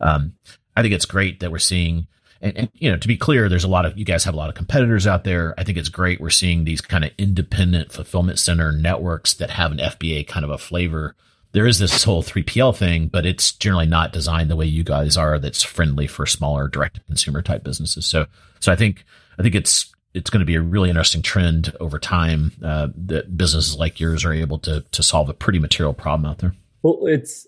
[0.00, 0.34] um,
[0.76, 2.08] I think it's great that we're seeing,
[2.40, 4.36] and, and, you know, to be clear, there's a lot of you guys have a
[4.36, 5.54] lot of competitors out there.
[5.56, 9.70] I think it's great we're seeing these kind of independent fulfillment center networks that have
[9.70, 11.14] an FBA kind of a flavor
[11.54, 15.16] there is this whole 3PL thing, but it's generally not designed the way you guys
[15.16, 15.38] are.
[15.38, 18.06] That's friendly for smaller direct consumer type businesses.
[18.06, 18.26] So,
[18.58, 19.04] so I think
[19.38, 23.36] I think it's it's going to be a really interesting trend over time uh, that
[23.36, 26.54] businesses like yours are able to to solve a pretty material problem out there.
[26.82, 27.46] Well, it's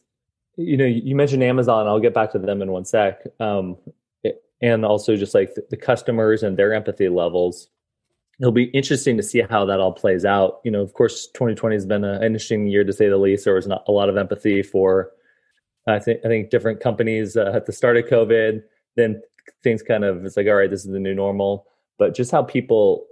[0.57, 1.87] you know you mentioned Amazon.
[1.87, 3.23] I'll get back to them in one sec.
[3.41, 3.77] Um,
[4.63, 7.69] and also just like the, customers and their empathy levels
[8.41, 10.61] it'll be interesting to see how that all plays out.
[10.65, 13.45] You know, of course, 2020 has been an interesting year to say the least.
[13.45, 15.11] There was not a lot of empathy for,
[15.87, 18.63] I think, I think different companies uh, at the start of COVID.
[18.97, 19.23] Then
[19.63, 21.67] things kind of it's like, all right, this is the new normal.
[21.99, 23.07] But just how people,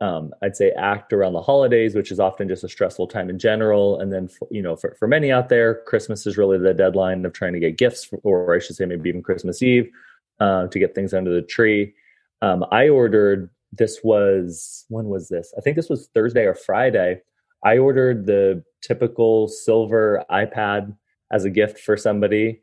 [0.00, 3.38] um, I'd say, act around the holidays, which is often just a stressful time in
[3.38, 3.98] general.
[3.98, 7.32] And then, you know, for for many out there, Christmas is really the deadline of
[7.32, 9.90] trying to get gifts, for, or I should say, maybe even Christmas Eve,
[10.40, 11.94] uh, to get things under the tree.
[12.42, 15.54] Um, I ordered this was when was this?
[15.56, 17.22] I think this was Thursday or Friday.
[17.64, 20.94] I ordered the typical silver iPad
[21.32, 22.60] as a gift for somebody,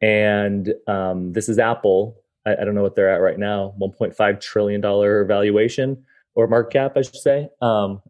[0.00, 2.16] and um, this is Apple.
[2.50, 6.72] I, I, don't know what they're at right now, 1.5 trillion dollar valuation or market
[6.72, 7.48] cap, I should say.
[7.60, 8.02] Um,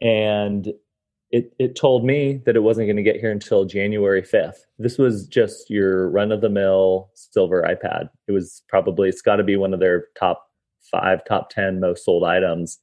[0.00, 0.68] and
[1.30, 4.58] it it told me that it wasn't going to get here until January 5th.
[4.78, 8.08] This was just your run of the mill silver iPad.
[8.28, 10.48] It was probably it's got to be one of their top
[10.90, 12.78] five top 10 most sold items.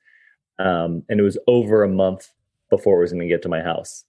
[0.59, 2.29] Um, and it was over a month
[2.69, 4.03] before it was going to get to my house.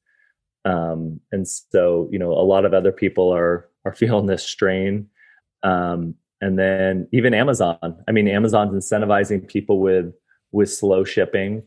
[0.65, 5.09] Um, and so, you know, a lot of other people are, are feeling this strain.
[5.63, 10.13] Um, and then even Amazon, I mean, Amazon's incentivizing people with,
[10.51, 11.63] with slow shipping.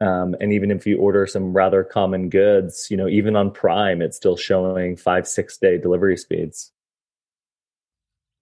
[0.00, 4.00] Um, and even if you order some rather common goods, you know, even on Prime,
[4.00, 6.72] it's still showing five, six day delivery speeds.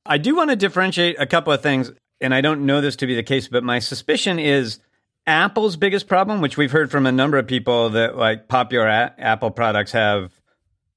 [0.06, 3.06] I do want to differentiate a couple of things and I don't know this to
[3.06, 4.78] be the case, but my suspicion is
[5.26, 9.14] Apple's biggest problem, which we've heard from a number of people that like popular a-
[9.18, 10.32] Apple products have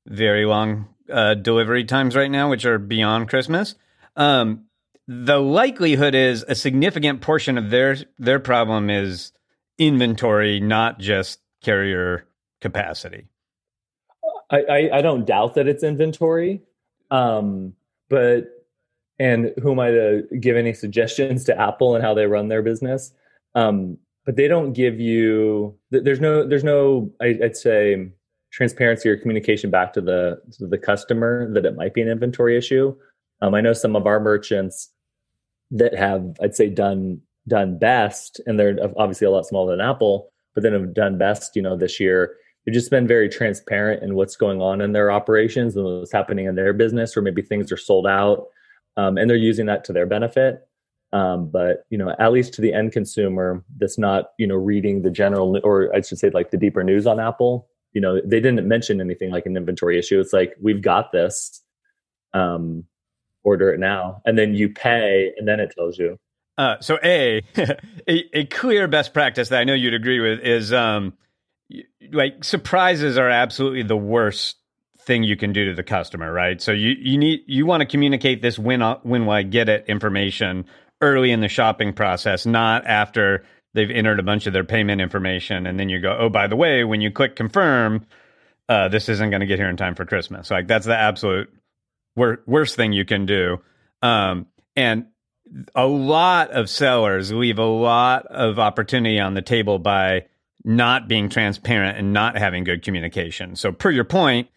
[0.05, 3.75] very long uh, delivery times right now, which are beyond Christmas.
[4.15, 4.65] Um,
[5.07, 9.31] the likelihood is a significant portion of their their problem is
[9.77, 12.25] inventory, not just carrier
[12.61, 13.27] capacity.
[14.49, 16.61] I, I, I don't doubt that it's inventory,
[17.11, 17.73] um,
[18.09, 18.45] but
[19.19, 22.61] and who am I to give any suggestions to Apple and how they run their
[22.61, 23.13] business?
[23.55, 25.77] Um, but they don't give you.
[25.91, 26.47] There's no.
[26.47, 27.11] There's no.
[27.21, 28.09] I'd say
[28.51, 32.57] transparency or communication back to the to the customer that it might be an inventory
[32.57, 32.95] issue.
[33.41, 34.92] Um, I know some of our merchants
[35.73, 40.31] that have, I'd say, done done best, and they're obviously a lot smaller than Apple,
[40.53, 41.55] but then have done best.
[41.55, 45.11] You know, this year they've just been very transparent in what's going on in their
[45.11, 48.45] operations and what's happening in their business, or maybe things are sold out
[48.97, 50.67] um, and they're using that to their benefit.
[51.11, 55.03] Um, but you know, at least to the end consumer that's not you know reading
[55.03, 57.67] the general or I should say like the deeper news on Apple.
[57.93, 60.19] You know, they didn't mention anything like an inventory issue.
[60.19, 61.61] It's like we've got this.
[62.33, 62.85] Um,
[63.43, 66.17] order it now, and then you pay, and then it tells you.
[66.57, 70.71] Uh, so a, a, a clear best practice that I know you'd agree with is
[70.71, 71.13] um,
[72.11, 74.57] like surprises are absolutely the worst
[75.05, 76.61] thing you can do to the customer, right?
[76.61, 79.85] So you you need you want to communicate this when uh, when I get it
[79.87, 80.65] information
[81.01, 85.65] early in the shopping process, not after they've entered a bunch of their payment information
[85.65, 88.05] and then you go, "Oh, by the way, when you click confirm,
[88.69, 91.49] uh, this isn't going to get here in time for Christmas." Like that's the absolute
[92.15, 93.59] wor- worst thing you can do.
[94.01, 95.05] Um, and
[95.75, 100.25] a lot of sellers leave a lot of opportunity on the table by
[100.63, 103.55] not being transparent and not having good communication.
[103.55, 104.49] So, per your point,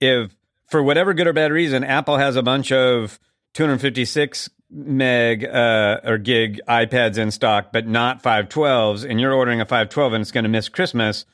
[0.00, 3.18] if for whatever good or bad reason, Apple has a bunch of
[3.54, 9.64] 256 meg uh, or gig iPads in stock, but not 512s, and you're ordering a
[9.64, 11.24] 512 and it's going to miss Christmas,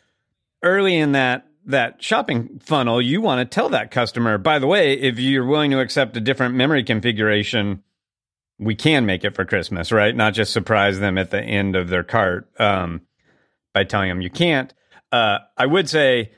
[0.63, 4.95] early in that that shopping funnel, you want to tell that customer, by the way,
[4.95, 7.83] if you're willing to accept a different memory configuration,
[8.59, 10.15] we can make it for Christmas, right?
[10.15, 13.03] Not just surprise them at the end of their cart um,
[13.73, 14.73] by telling them you can't.
[15.11, 16.33] Uh, I would say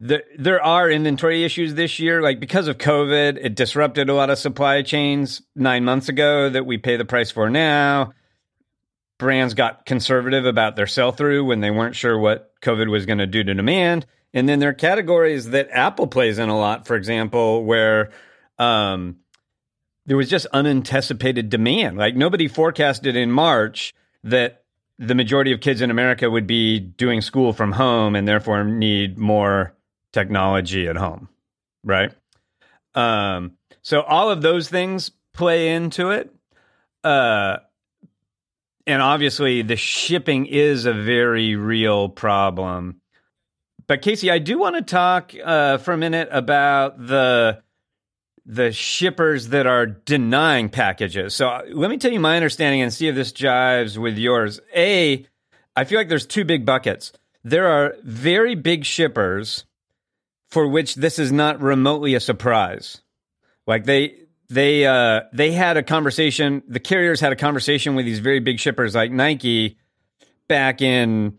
[0.00, 4.28] there there are inventory issues this year like because of covid it disrupted a lot
[4.28, 8.12] of supply chains 9 months ago that we pay the price for now
[9.18, 13.18] brands got conservative about their sell through when they weren't sure what covid was going
[13.18, 16.86] to do to demand and then there are categories that apple plays in a lot
[16.86, 18.10] for example where
[18.58, 19.16] um,
[20.06, 21.96] there was just unanticipated demand.
[21.96, 24.64] Like nobody forecasted in March that
[24.98, 29.18] the majority of kids in America would be doing school from home and therefore need
[29.18, 29.74] more
[30.12, 31.28] technology at home,
[31.82, 32.12] right?
[32.94, 36.32] Um, so all of those things play into it.
[37.02, 37.58] Uh,
[38.86, 43.00] and obviously, the shipping is a very real problem.
[43.86, 47.62] But Casey, I do want to talk uh, for a minute about the
[48.46, 51.34] the shippers that are denying packages.
[51.34, 54.60] So uh, let me tell you my understanding and see if this jives with yours.
[54.76, 55.26] A,
[55.74, 57.12] I feel like there's two big buckets.
[57.42, 59.64] There are very big shippers
[60.48, 63.00] for which this is not remotely a surprise.
[63.66, 64.16] Like they
[64.50, 66.62] they uh, they had a conversation.
[66.68, 69.78] The carriers had a conversation with these very big shippers like Nike
[70.48, 71.38] back in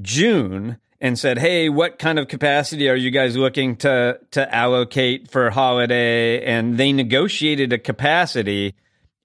[0.00, 5.30] June and said, "Hey, what kind of capacity are you guys looking to to allocate
[5.30, 8.74] for holiday?" And they negotiated a capacity.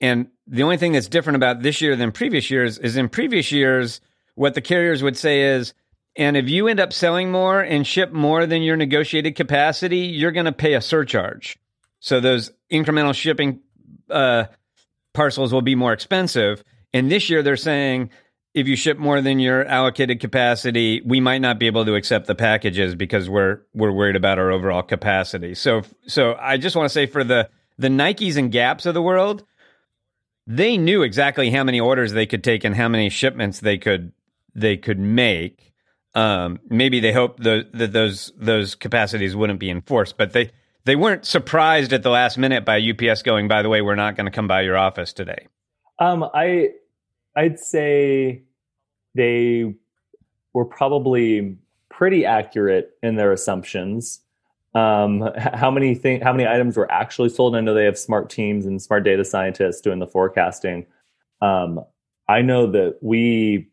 [0.02, 3.52] And the only thing that's different about this year than previous years is in previous
[3.52, 4.02] years,
[4.36, 5.74] what the carriers would say is,
[6.16, 10.32] and if you end up selling more and ship more than your negotiated capacity, you're
[10.32, 11.58] going to pay a surcharge.
[12.00, 13.62] So those incremental shipping
[14.10, 14.46] uh,
[15.14, 16.64] parcels will be more expensive.
[16.94, 18.10] And this year they're saying
[18.58, 22.26] if you ship more than your allocated capacity, we might not be able to accept
[22.26, 25.54] the packages because we're we're worried about our overall capacity.
[25.54, 29.02] So so I just want to say for the the Nikes and Gaps of the
[29.02, 29.44] world,
[30.48, 34.12] they knew exactly how many orders they could take and how many shipments they could
[34.56, 35.72] they could make.
[36.16, 40.50] Um, maybe they hoped the, that those those capacities wouldn't be enforced, but they
[40.84, 44.16] they weren't surprised at the last minute by UPS going, by the way, we're not
[44.16, 45.48] going to come by your office today.
[46.00, 46.70] Um, I
[47.36, 48.47] I'd say
[49.18, 49.74] they
[50.54, 51.58] were probably
[51.90, 54.22] pretty accurate in their assumptions.
[54.74, 57.56] Um, how many thing, how many items were actually sold?
[57.56, 60.86] I know they have smart teams and smart data scientists doing the forecasting.
[61.42, 61.84] Um,
[62.30, 63.70] I know that we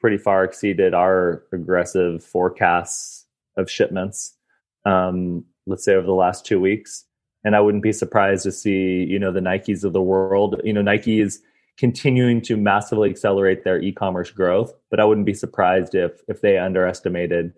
[0.00, 3.24] pretty far exceeded our aggressive forecasts
[3.56, 4.36] of shipments.
[4.84, 7.04] Um, let's say over the last two weeks.
[7.42, 10.60] And I wouldn't be surprised to see, you know, the Nikes of the world.
[10.64, 11.40] You know, Nike is
[11.76, 16.58] continuing to massively accelerate their e-commerce growth, but I wouldn't be surprised if if they
[16.58, 17.54] underestimated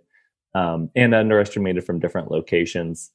[0.55, 3.11] um, and underestimated from different locations.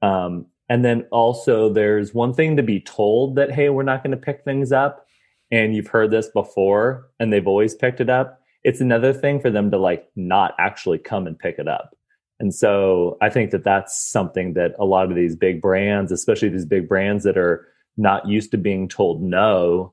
[0.00, 4.12] Um, and then also, there's one thing to be told that hey, we're not going
[4.12, 5.06] to pick things up,
[5.50, 8.40] and you've heard this before, and they've always picked it up.
[8.64, 11.94] It's another thing for them to like not actually come and pick it up.
[12.40, 16.50] And so I think that that's something that a lot of these big brands, especially
[16.50, 19.92] these big brands that are not used to being told no,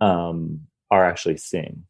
[0.00, 1.84] um, are actually seeing.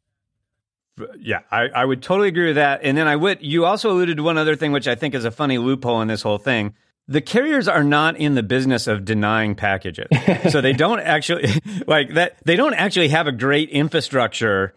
[1.19, 2.81] Yeah, I, I would totally agree with that.
[2.83, 5.25] And then I would, you also alluded to one other thing, which I think is
[5.25, 6.75] a funny loophole in this whole thing.
[7.07, 10.09] The carriers are not in the business of denying packages.
[10.51, 11.53] so they don't actually,
[11.87, 14.75] like that, they don't actually have a great infrastructure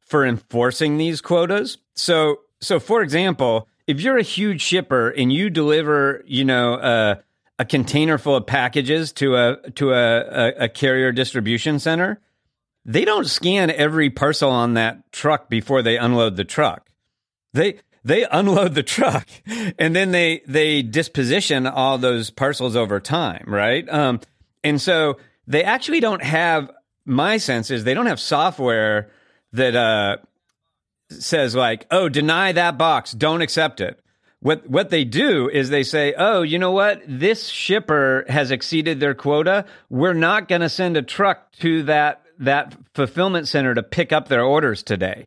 [0.00, 1.78] for enforcing these quotas.
[1.94, 7.14] So, so for example, if you're a huge shipper and you deliver, you know, uh,
[7.58, 12.20] a container full of packages to a to a, a, a, carrier distribution center,
[12.84, 16.88] they don't scan every parcel on that truck before they unload the truck.
[17.52, 19.26] They they unload the truck
[19.78, 23.88] and then they they disposition all those parcels over time, right?
[23.88, 24.20] Um,
[24.62, 26.70] and so they actually don't have.
[27.06, 29.10] My sense is they don't have software
[29.52, 30.16] that uh,
[31.10, 34.00] says like, "Oh, deny that box, don't accept it."
[34.40, 37.02] What what they do is they say, "Oh, you know what?
[37.06, 39.66] This shipper has exceeded their quota.
[39.90, 44.28] We're not going to send a truck to that that fulfillment center to pick up
[44.28, 45.26] their orders today."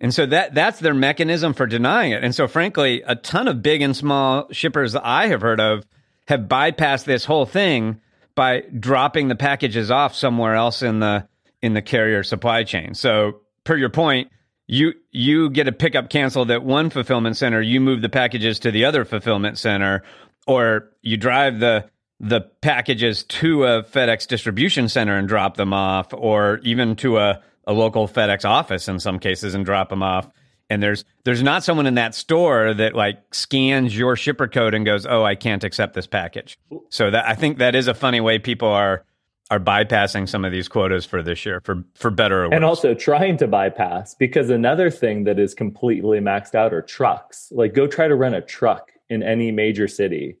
[0.00, 2.22] And so that that's their mechanism for denying it.
[2.22, 5.84] And so frankly, a ton of big and small shippers I have heard of
[6.28, 8.00] have bypassed this whole thing
[8.34, 11.26] by dropping the packages off somewhere else in the
[11.60, 12.94] in the carrier supply chain.
[12.94, 14.30] So per your point,
[14.68, 18.70] you you get a pickup canceled at one fulfillment center, you move the packages to
[18.70, 20.04] the other fulfillment center,
[20.46, 21.86] or you drive the
[22.20, 27.40] the packages to a FedEx distribution center and drop them off, or even to a,
[27.66, 30.28] a local FedEx office in some cases and drop them off.
[30.70, 34.84] And there's there's not someone in that store that like scans your shipper code and
[34.84, 36.58] goes, "Oh, I can't accept this package."
[36.90, 39.04] So that I think that is a funny way people are
[39.50, 42.56] are bypassing some of these quotas for this year for for better or worse.
[42.56, 47.50] And also trying to bypass because another thing that is completely maxed out are trucks.
[47.50, 50.36] Like go try to rent a truck in any major city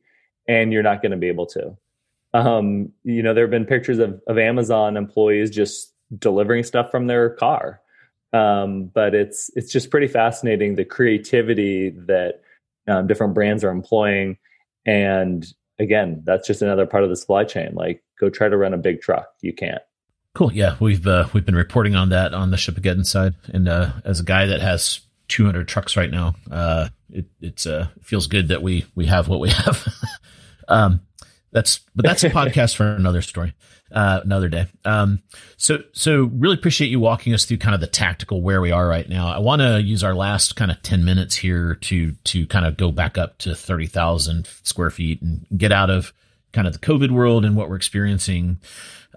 [0.48, 1.76] and you're not going to be able to.
[2.34, 7.06] Um, you know, there have been pictures of, of Amazon employees just delivering stuff from
[7.06, 7.80] their car.
[8.32, 12.42] Um, but it's it's just pretty fascinating the creativity that
[12.86, 14.36] um, different brands are employing
[14.84, 15.46] and
[15.78, 17.74] again, that's just another part of the supply chain.
[17.74, 19.28] Like go try to run a big truck.
[19.42, 19.82] You can't.
[20.34, 20.52] Cool.
[20.52, 24.20] Yeah, we've uh, we've been reporting on that on the Shipageddon side, and uh, as
[24.20, 28.62] a guy that has 200 trucks right now, uh, it it's uh, feels good that
[28.62, 29.86] we we have what we have.
[30.68, 31.00] um,
[31.50, 33.54] that's but that's a podcast for another story,
[33.90, 34.66] uh, another day.
[34.84, 35.22] Um,
[35.56, 38.86] so so really appreciate you walking us through kind of the tactical where we are
[38.86, 39.28] right now.
[39.28, 42.76] I want to use our last kind of 10 minutes here to to kind of
[42.76, 46.12] go back up to 30,000 square feet and get out of
[46.52, 48.58] kind of the COVID world and what we're experiencing.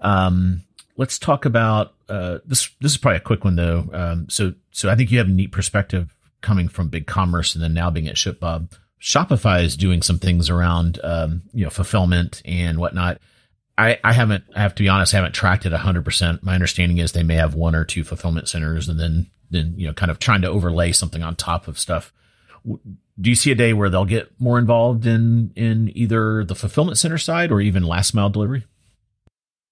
[0.00, 0.62] Um,
[0.96, 2.70] let's talk about uh, this.
[2.80, 3.88] This is probably a quick one though.
[3.92, 7.74] Um, so, so I think you have a neat perspective coming from BigCommerce and then
[7.74, 8.72] now being at ShipBob.
[9.02, 13.18] Shopify is doing some things around, um, you know, fulfillment and whatnot.
[13.76, 16.44] I, I haven't, I have to be honest, I haven't tracked it hundred percent.
[16.44, 19.88] My understanding is they may have one or two fulfillment centers and then, then, you
[19.88, 22.12] know, kind of trying to overlay something on top of stuff.
[22.64, 26.96] Do you see a day where they'll get more involved in, in either the fulfillment
[26.96, 28.64] center side or even last mile delivery?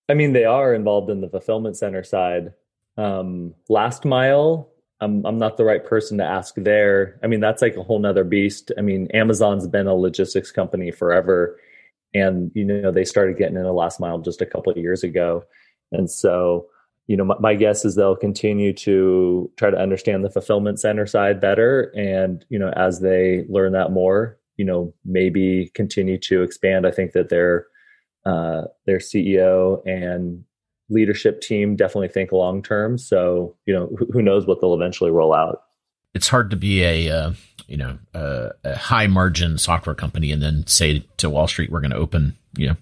[0.09, 2.53] I mean, they are involved in the fulfillment center side.
[2.97, 4.70] Um, last mile,
[5.01, 7.19] I'm I'm not the right person to ask there.
[7.23, 8.71] I mean, that's like a whole nother beast.
[8.77, 11.59] I mean, Amazon's been a logistics company forever,
[12.15, 15.03] and you know they started getting in the last mile just a couple of years
[15.03, 15.45] ago,
[15.93, 16.67] and so
[17.07, 21.07] you know my, my guess is they'll continue to try to understand the fulfillment center
[21.07, 26.43] side better, and you know as they learn that more, you know maybe continue to
[26.43, 26.87] expand.
[26.87, 27.67] I think that they're
[28.27, 30.45] uh, their CEO and
[30.91, 32.99] leadership team definitely think long term.
[32.99, 35.63] So you know, who, who, knows what they'll eventually roll out.
[36.15, 37.33] It's hard to be a uh,
[37.67, 41.81] you know a, a high margin software company and then say to Wall Street we're
[41.81, 42.77] going to open you know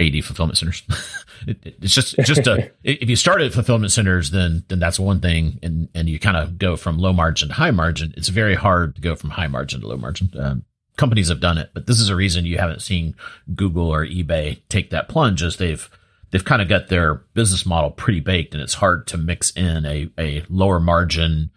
[0.00, 0.82] 80 fulfillment centers.
[1.46, 5.20] it, it's just just a if you start at fulfillment centers, then then that's one
[5.20, 8.12] thing, and and you kind of go from low margin to high margin.
[8.16, 10.30] It's very hard to go from high margin to low margin.
[10.38, 10.64] Um,
[10.96, 13.14] companies have done it, but this is a reason you haven't seen
[13.54, 15.88] Google or eBay take that plunge as they've
[16.34, 19.86] they've kind of got their business model pretty baked and it's hard to mix in
[19.86, 21.48] a, a lower margin,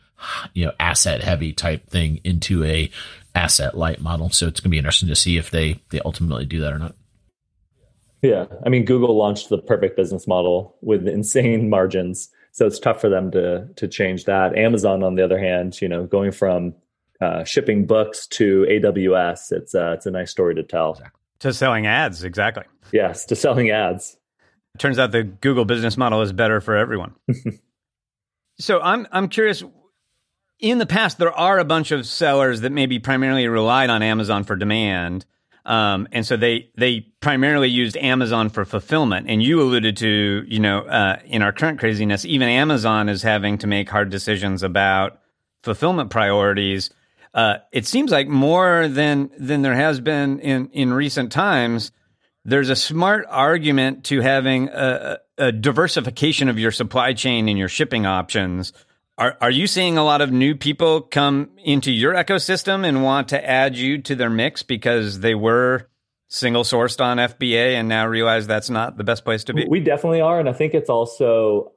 [0.54, 2.88] you know, asset heavy type thing into a
[3.34, 4.30] asset light model.
[4.30, 6.78] So it's going to be interesting to see if they, they ultimately do that or
[6.78, 6.96] not.
[8.22, 8.46] Yeah.
[8.64, 12.30] I mean, Google launched the perfect business model with insane margins.
[12.52, 14.56] So it's tough for them to, to change that.
[14.56, 16.76] Amazon, on the other hand, you know, going from
[17.20, 19.54] uh, shipping books to AWS.
[19.54, 21.02] It's uh, it's a nice story to tell.
[21.40, 22.66] To selling ads, exactly.
[22.92, 24.18] Yes, to selling ads.
[24.80, 27.14] Turns out the Google business model is better for everyone.
[28.60, 29.64] so I'm I'm curious.
[30.60, 34.44] In the past, there are a bunch of sellers that maybe primarily relied on Amazon
[34.44, 35.24] for demand.
[35.66, 39.28] Um, and so they they primarily used Amazon for fulfillment.
[39.30, 43.60] And you alluded to, you know, uh, in our current craziness, even Amazon is having
[43.60, 45.20] to make hard decisions about
[45.62, 46.90] fulfillment priorities
[47.38, 51.92] uh, it seems like more than than there has been in in recent times.
[52.48, 57.68] There's a smart argument to having a, a diversification of your supply chain and your
[57.68, 58.72] shipping options.
[59.18, 63.28] Are are you seeing a lot of new people come into your ecosystem and want
[63.30, 65.90] to add you to their mix because they were
[66.30, 69.66] single sourced on FBA and now realize that's not the best place to be?
[69.68, 71.74] We definitely are, and I think it's also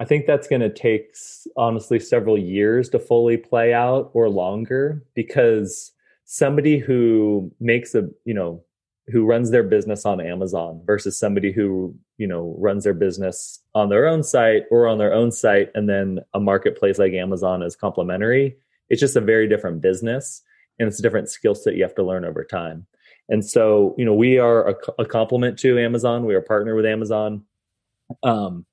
[0.00, 1.14] I think that's going to take
[1.56, 5.92] honestly several years to fully play out or longer because
[6.24, 8.62] somebody who makes a, you know,
[9.10, 13.88] who runs their business on Amazon versus somebody who, you know, runs their business on
[13.88, 17.76] their own site or on their own site and then a marketplace like Amazon is
[17.76, 18.56] complementary.
[18.88, 20.42] It's just a very different business
[20.78, 22.86] and it's a different skill set you have to learn over time.
[23.28, 26.24] And so, you know, we are a, a complement to Amazon.
[26.24, 27.44] We are a partner with Amazon.
[28.22, 28.64] Um,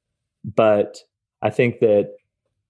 [0.43, 0.97] but
[1.41, 2.13] I think that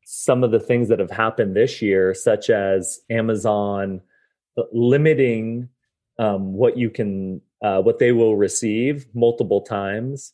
[0.06, 4.02] some of the things that have happened this year, such as Amazon
[4.72, 5.70] limiting
[6.18, 10.34] um, what you can, uh, what they will receive multiple times,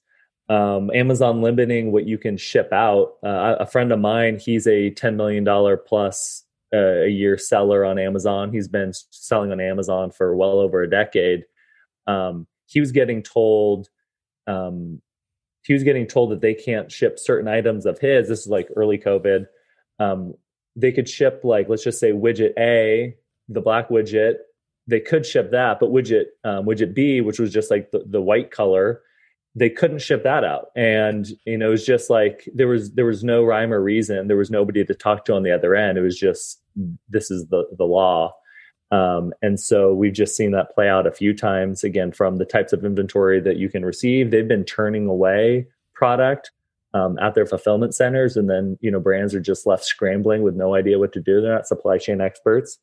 [0.49, 3.13] um, Amazon limiting what you can ship out.
[3.23, 5.45] Uh, a friend of mine, he's a $10 million
[5.87, 8.51] plus uh, a year seller on Amazon.
[8.51, 11.45] He's been selling on Amazon for well over a decade.
[12.05, 13.87] Um, he was getting told
[14.45, 15.01] um,
[15.63, 18.27] he was getting told that they can't ship certain items of his.
[18.27, 19.45] This is like early COVID.
[19.99, 20.33] Um,
[20.75, 23.15] they could ship like let's just say widget A,
[23.47, 24.35] the black widget.
[24.87, 28.21] They could ship that, but widget um, widget B, which was just like the, the
[28.21, 29.01] white color,
[29.55, 30.67] they couldn't ship that out.
[30.75, 34.27] And you know, it was just like there was there was no rhyme or reason.
[34.27, 35.97] There was nobody to talk to on the other end.
[35.97, 36.61] It was just
[37.09, 38.33] this is the the law.
[38.91, 42.45] Um, and so we've just seen that play out a few times again from the
[42.45, 44.31] types of inventory that you can receive.
[44.31, 46.51] They've been turning away product
[46.93, 50.55] um, at their fulfillment centers, and then you know brands are just left scrambling with
[50.55, 51.41] no idea what to do.
[51.41, 52.79] They're not supply chain experts,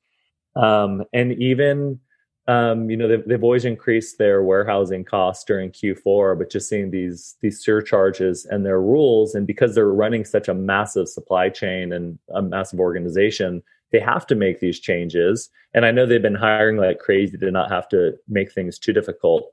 [0.56, 2.00] um, and even
[2.48, 6.90] Um, you know, they've, they've always increased their warehousing costs during Q4, but just seeing
[6.90, 11.92] these these surcharges and their rules, and because they're running such a massive supply chain
[11.92, 15.50] and a massive organization, they have to make these changes.
[15.74, 18.94] And I know they've been hiring like crazy to not have to make things too
[18.94, 19.52] difficult.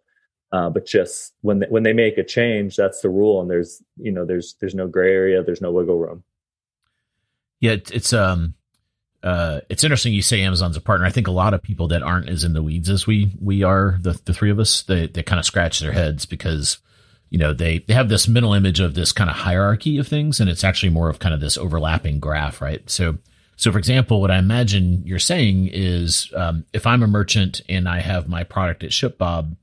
[0.54, 3.84] Uh, but just when they, when they make a change, that's the rule, and there's
[3.98, 6.24] you know there's there's no gray area, there's no wiggle room.
[7.60, 8.56] Yeah, it's um
[9.26, 11.08] uh, it's interesting you say Amazon's a partner.
[11.08, 13.64] I think a lot of people that aren't as in the weeds as we we
[13.64, 16.78] are, the the three of us, they they kind of scratch their heads because
[17.32, 20.40] you know they they have this mental image of this kind of hierarchy of things,
[20.40, 22.88] and it's actually more of kind of this overlapping graph, right?
[22.88, 23.18] So
[23.58, 27.88] so, for example, what I imagine you're saying is um, if I'm a merchant and
[27.88, 29.56] I have my product at ShipBob,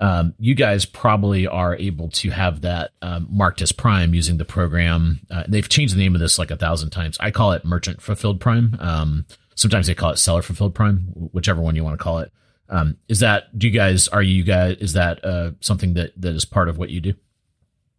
[0.00, 4.44] um, you guys probably are able to have that um, marked as Prime using the
[4.44, 5.20] program.
[5.30, 7.16] Uh, they've changed the name of this like a thousand times.
[7.20, 8.76] I call it Merchant Fulfilled Prime.
[8.80, 12.30] Um, sometimes they call it Seller Fulfilled Prime, whichever one you want to call it.
[12.68, 16.34] Um, is that do you guys are you guys is that uh, something that that
[16.34, 17.14] is part of what you do?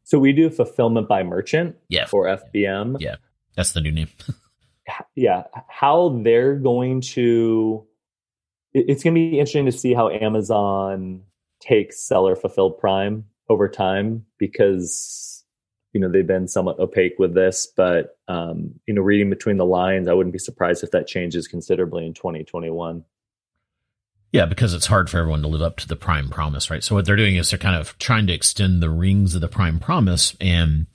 [0.03, 2.97] So we do fulfillment by merchant, yeah, or FBM.
[2.99, 3.15] Yeah,
[3.55, 4.09] that's the new name.
[5.15, 7.85] yeah, how they're going to.
[8.73, 11.23] It's going to be interesting to see how Amazon
[11.59, 15.43] takes seller fulfilled Prime over time because
[15.93, 19.65] you know they've been somewhat opaque with this, but um, you know, reading between the
[19.65, 23.03] lines, I wouldn't be surprised if that changes considerably in 2021.
[24.31, 26.83] Yeah, because it's hard for everyone to live up to the prime promise, right?
[26.83, 29.47] So what they're doing is they're kind of trying to extend the rings of the
[29.47, 30.85] prime promise, and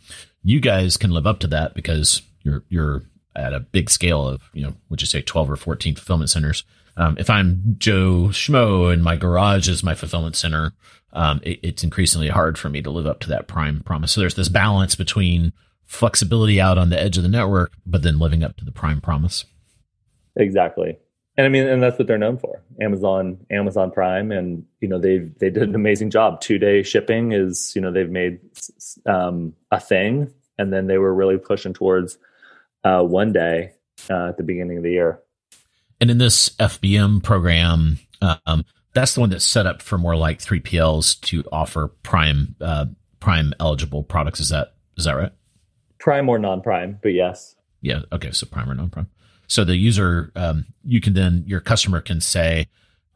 [0.44, 3.02] you guys can live up to that because you're you're
[3.36, 6.64] at a big scale of, you know, would you say 12 or 14 fulfillment centers.
[6.96, 10.72] Um, if I'm Joe Schmo and my garage is my fulfillment center,
[11.12, 14.12] um, it, it's increasingly hard for me to live up to that prime promise.
[14.12, 15.52] So there's this balance between
[15.84, 19.00] flexibility out on the edge of the network, but then living up to the prime
[19.00, 19.44] promise.
[20.36, 20.98] Exactly.
[21.36, 22.62] And I mean, and that's what they're known for.
[22.80, 26.40] Amazon, Amazon Prime, and you know they've they did an amazing job.
[26.40, 28.38] Two day shipping is you know they've made
[29.06, 32.18] um, a thing, and then they were really pushing towards
[32.84, 33.72] uh, one day
[34.10, 35.20] uh, at the beginning of the year.
[36.00, 40.38] And in this FBM program, um, that's the one that's set up for more like
[40.38, 42.86] 3PLs to offer prime uh,
[43.20, 44.40] prime eligible products.
[44.40, 45.32] Is that is that right?
[45.98, 47.56] Prime or non prime, but yes.
[47.80, 48.00] Yeah.
[48.12, 48.30] Okay.
[48.30, 49.08] So prime or non prime.
[49.46, 52.66] So the user, um, you can then your customer can say,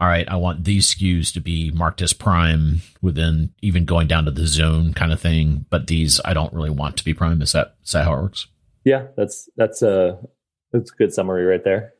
[0.00, 4.24] "All right, I want these SKUs to be marked as prime within even going down
[4.26, 7.40] to the zone kind of thing, but these I don't really want to be prime."
[7.40, 8.46] Is that is that how it works?
[8.84, 10.18] Yeah, that's that's a
[10.72, 11.94] that's a good summary right there.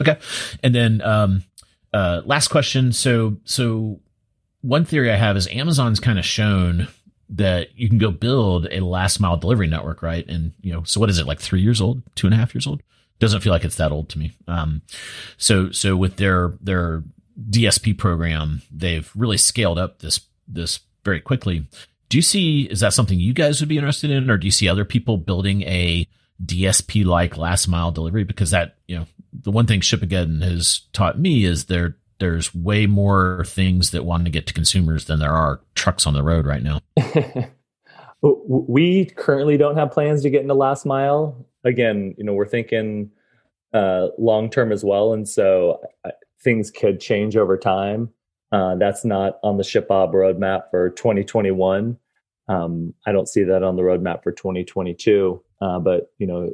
[0.00, 0.18] Okay,
[0.62, 1.44] and then um,
[1.92, 2.92] uh, last question.
[2.92, 4.00] So so
[4.62, 6.88] one theory I have is Amazon's kind of shown
[7.30, 10.26] that you can go build a last mile delivery network, right?
[10.28, 12.54] And you know, so what is it like three years old, two and a half
[12.54, 12.82] years old?
[13.18, 14.32] Doesn't feel like it's that old to me.
[14.48, 14.82] Um,
[15.36, 17.02] so so with their their
[17.50, 21.66] DSP program, they've really scaled up this this very quickly.
[22.08, 24.50] Do you see is that something you guys would be interested in, or do you
[24.50, 26.06] see other people building a
[26.44, 31.18] DSP like last mile delivery because that, you know, the one thing Shipageddon has taught
[31.18, 35.32] me is there there's way more things that want to get to consumers than there
[35.32, 36.80] are trucks on the road right now.
[38.22, 41.44] we currently don't have plans to get into last mile.
[41.64, 43.10] Again, you know, we're thinking
[43.72, 46.10] uh, long term as well, and so uh,
[46.42, 48.10] things could change over time.
[48.52, 51.98] Uh, that's not on the ShipBob roadmap for 2021.
[52.48, 55.42] Um, I don't see that on the roadmap for 2022.
[55.62, 56.50] Uh, but you know,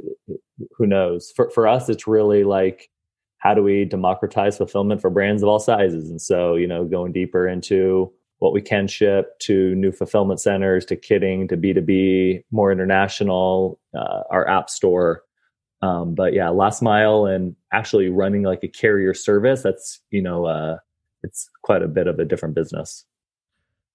[0.77, 1.33] who knows?
[1.35, 2.91] For for us, it's really like
[3.39, 6.11] how do we democratize fulfillment for brands of all sizes?
[6.11, 10.85] And so, you know, going deeper into what we can ship to new fulfillment centers,
[10.87, 15.23] to kitting, to B two B, more international, uh, our app store.
[15.81, 19.63] Um, but yeah, last mile and actually running like a carrier service.
[19.63, 20.77] That's you know, uh,
[21.23, 23.05] it's quite a bit of a different business.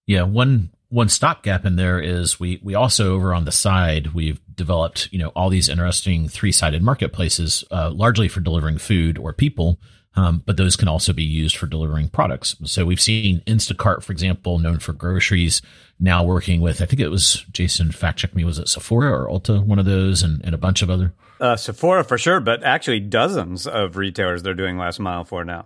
[0.07, 4.39] Yeah, one one stopgap in there is we we also over on the side we've
[4.55, 9.33] developed you know all these interesting three sided marketplaces, uh, largely for delivering food or
[9.33, 9.79] people,
[10.15, 12.55] um, but those can also be used for delivering products.
[12.65, 15.63] So we've seen Instacart, for example, known for groceries,
[15.99, 19.27] now working with I think it was Jason fact check me was it Sephora or
[19.27, 21.11] Ulta, one of those, and, and a bunch of other.
[21.39, 25.65] Uh, Sephora for sure, but actually dozens of retailers they're doing last mile for now.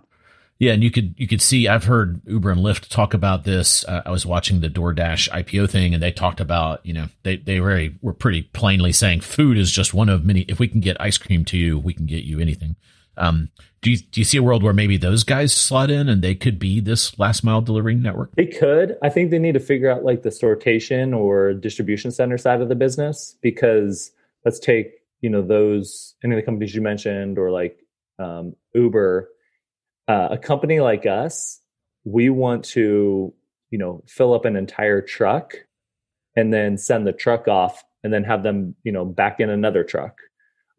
[0.58, 3.84] Yeah, and you could you could see I've heard Uber and Lyft talk about this.
[3.84, 7.36] Uh, I was watching the DoorDash IPO thing, and they talked about you know they
[7.36, 10.40] they very were pretty plainly saying food is just one of many.
[10.42, 12.74] If we can get ice cream to you, we can get you anything.
[13.16, 13.50] Um,
[13.82, 16.34] do you do you see a world where maybe those guys slot in and they
[16.34, 18.34] could be this last mile delivery network?
[18.34, 18.96] They could.
[19.00, 22.68] I think they need to figure out like the sortation or distribution center side of
[22.68, 24.10] the business because
[24.44, 27.78] let's take you know those any of the companies you mentioned or like
[28.18, 29.28] um, Uber
[30.08, 31.60] uh, a company like us
[32.04, 33.32] we want to,
[33.70, 35.54] you know, fill up an entire truck
[36.36, 39.84] and then send the truck off and then have them, you know, back in another
[39.84, 40.16] truck.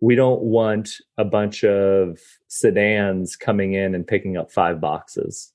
[0.02, 5.52] We don't want a bunch of sedans coming in and picking up five boxes.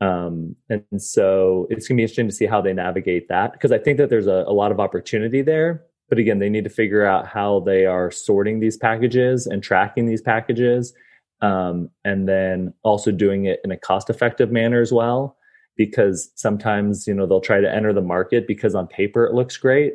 [0.00, 3.72] Um, and so it's going to be interesting to see how they navigate that because
[3.72, 5.84] I think that there's a, a lot of opportunity there.
[6.08, 10.06] But again, they need to figure out how they are sorting these packages and tracking
[10.06, 10.94] these packages.
[11.40, 15.36] Um, and then also doing it in a cost effective manner as well
[15.78, 19.56] because sometimes you know they'll try to enter the market because on paper it looks
[19.56, 19.94] great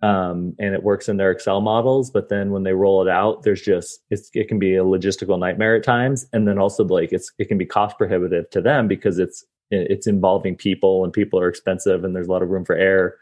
[0.00, 3.44] um, and it works in their excel models but then when they roll it out
[3.44, 7.30] there's just it can be a logistical nightmare at times and then also like it's
[7.38, 11.48] it can be cost prohibitive to them because it's it's involving people and people are
[11.48, 13.16] expensive and there's a lot of room for error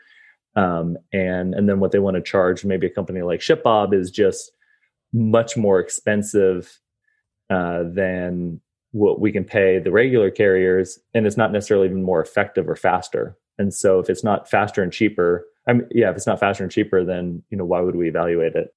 [0.54, 4.10] um, and and then what they want to charge maybe a company like shipbob is
[4.10, 4.52] just
[5.12, 6.78] much more expensive
[7.50, 8.60] uh, than
[8.92, 12.76] what we can pay the regular carriers and it's not necessarily even more effective or
[12.76, 13.36] faster.
[13.58, 16.62] And so if it's not faster and cheaper i mean yeah if it's not faster
[16.62, 18.74] and cheaper then you know why would we evaluate it?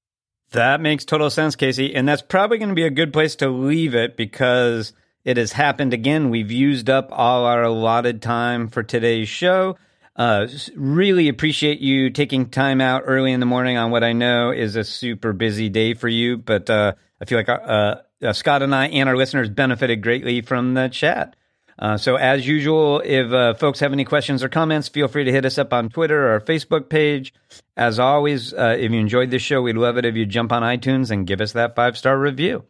[0.51, 3.49] That makes total sense casey and that's probably going to be a good place to
[3.49, 4.93] leave it because
[5.26, 6.30] it has happened again.
[6.30, 9.78] We've used up all our allotted time for today's show.
[10.15, 14.51] Uh, really appreciate you taking time out early in the morning on what I know
[14.51, 16.38] is a super busy day for you.
[16.38, 20.41] But uh, I feel like uh, uh, Scot and I and our listeners benefited greatly
[20.41, 21.36] from the chat.
[21.78, 25.32] Uh, so, as usual, if uh, folks have any questions or comments, feel free to
[25.32, 27.34] hit us up on Twitter or our Facebook page.
[27.78, 30.61] As always, uh, if you enjoyed this show, we'd love it if you jump on
[30.61, 32.65] iTunes and give us that five star review.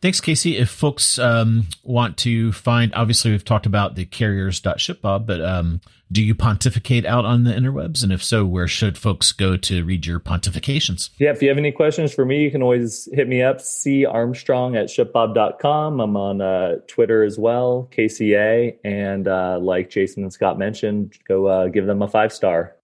[0.00, 0.56] Thanks, Casey.
[0.56, 5.80] If folks um, want to find, obviously, we've talked about the carriers.shipbob, but um,
[6.10, 8.02] do you pontificate out on the interwebs?
[8.02, 11.10] And if so, where should folks go to read your pontifications?
[11.18, 14.06] Yeah, if you have any questions for me, you can always hit me up, C
[14.06, 16.00] Armstrong at shipbob.com.
[16.00, 18.78] I'm on uh, Twitter as well, CaseyA.
[18.84, 22.74] And uh, like Jason and Scot mentioned, go uh, give them a five star.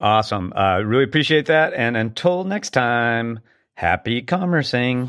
[0.00, 0.52] Awesome.
[0.54, 1.72] Uh, really appreciate that.
[1.72, 3.40] And until next time,
[3.74, 5.08] happy commercing.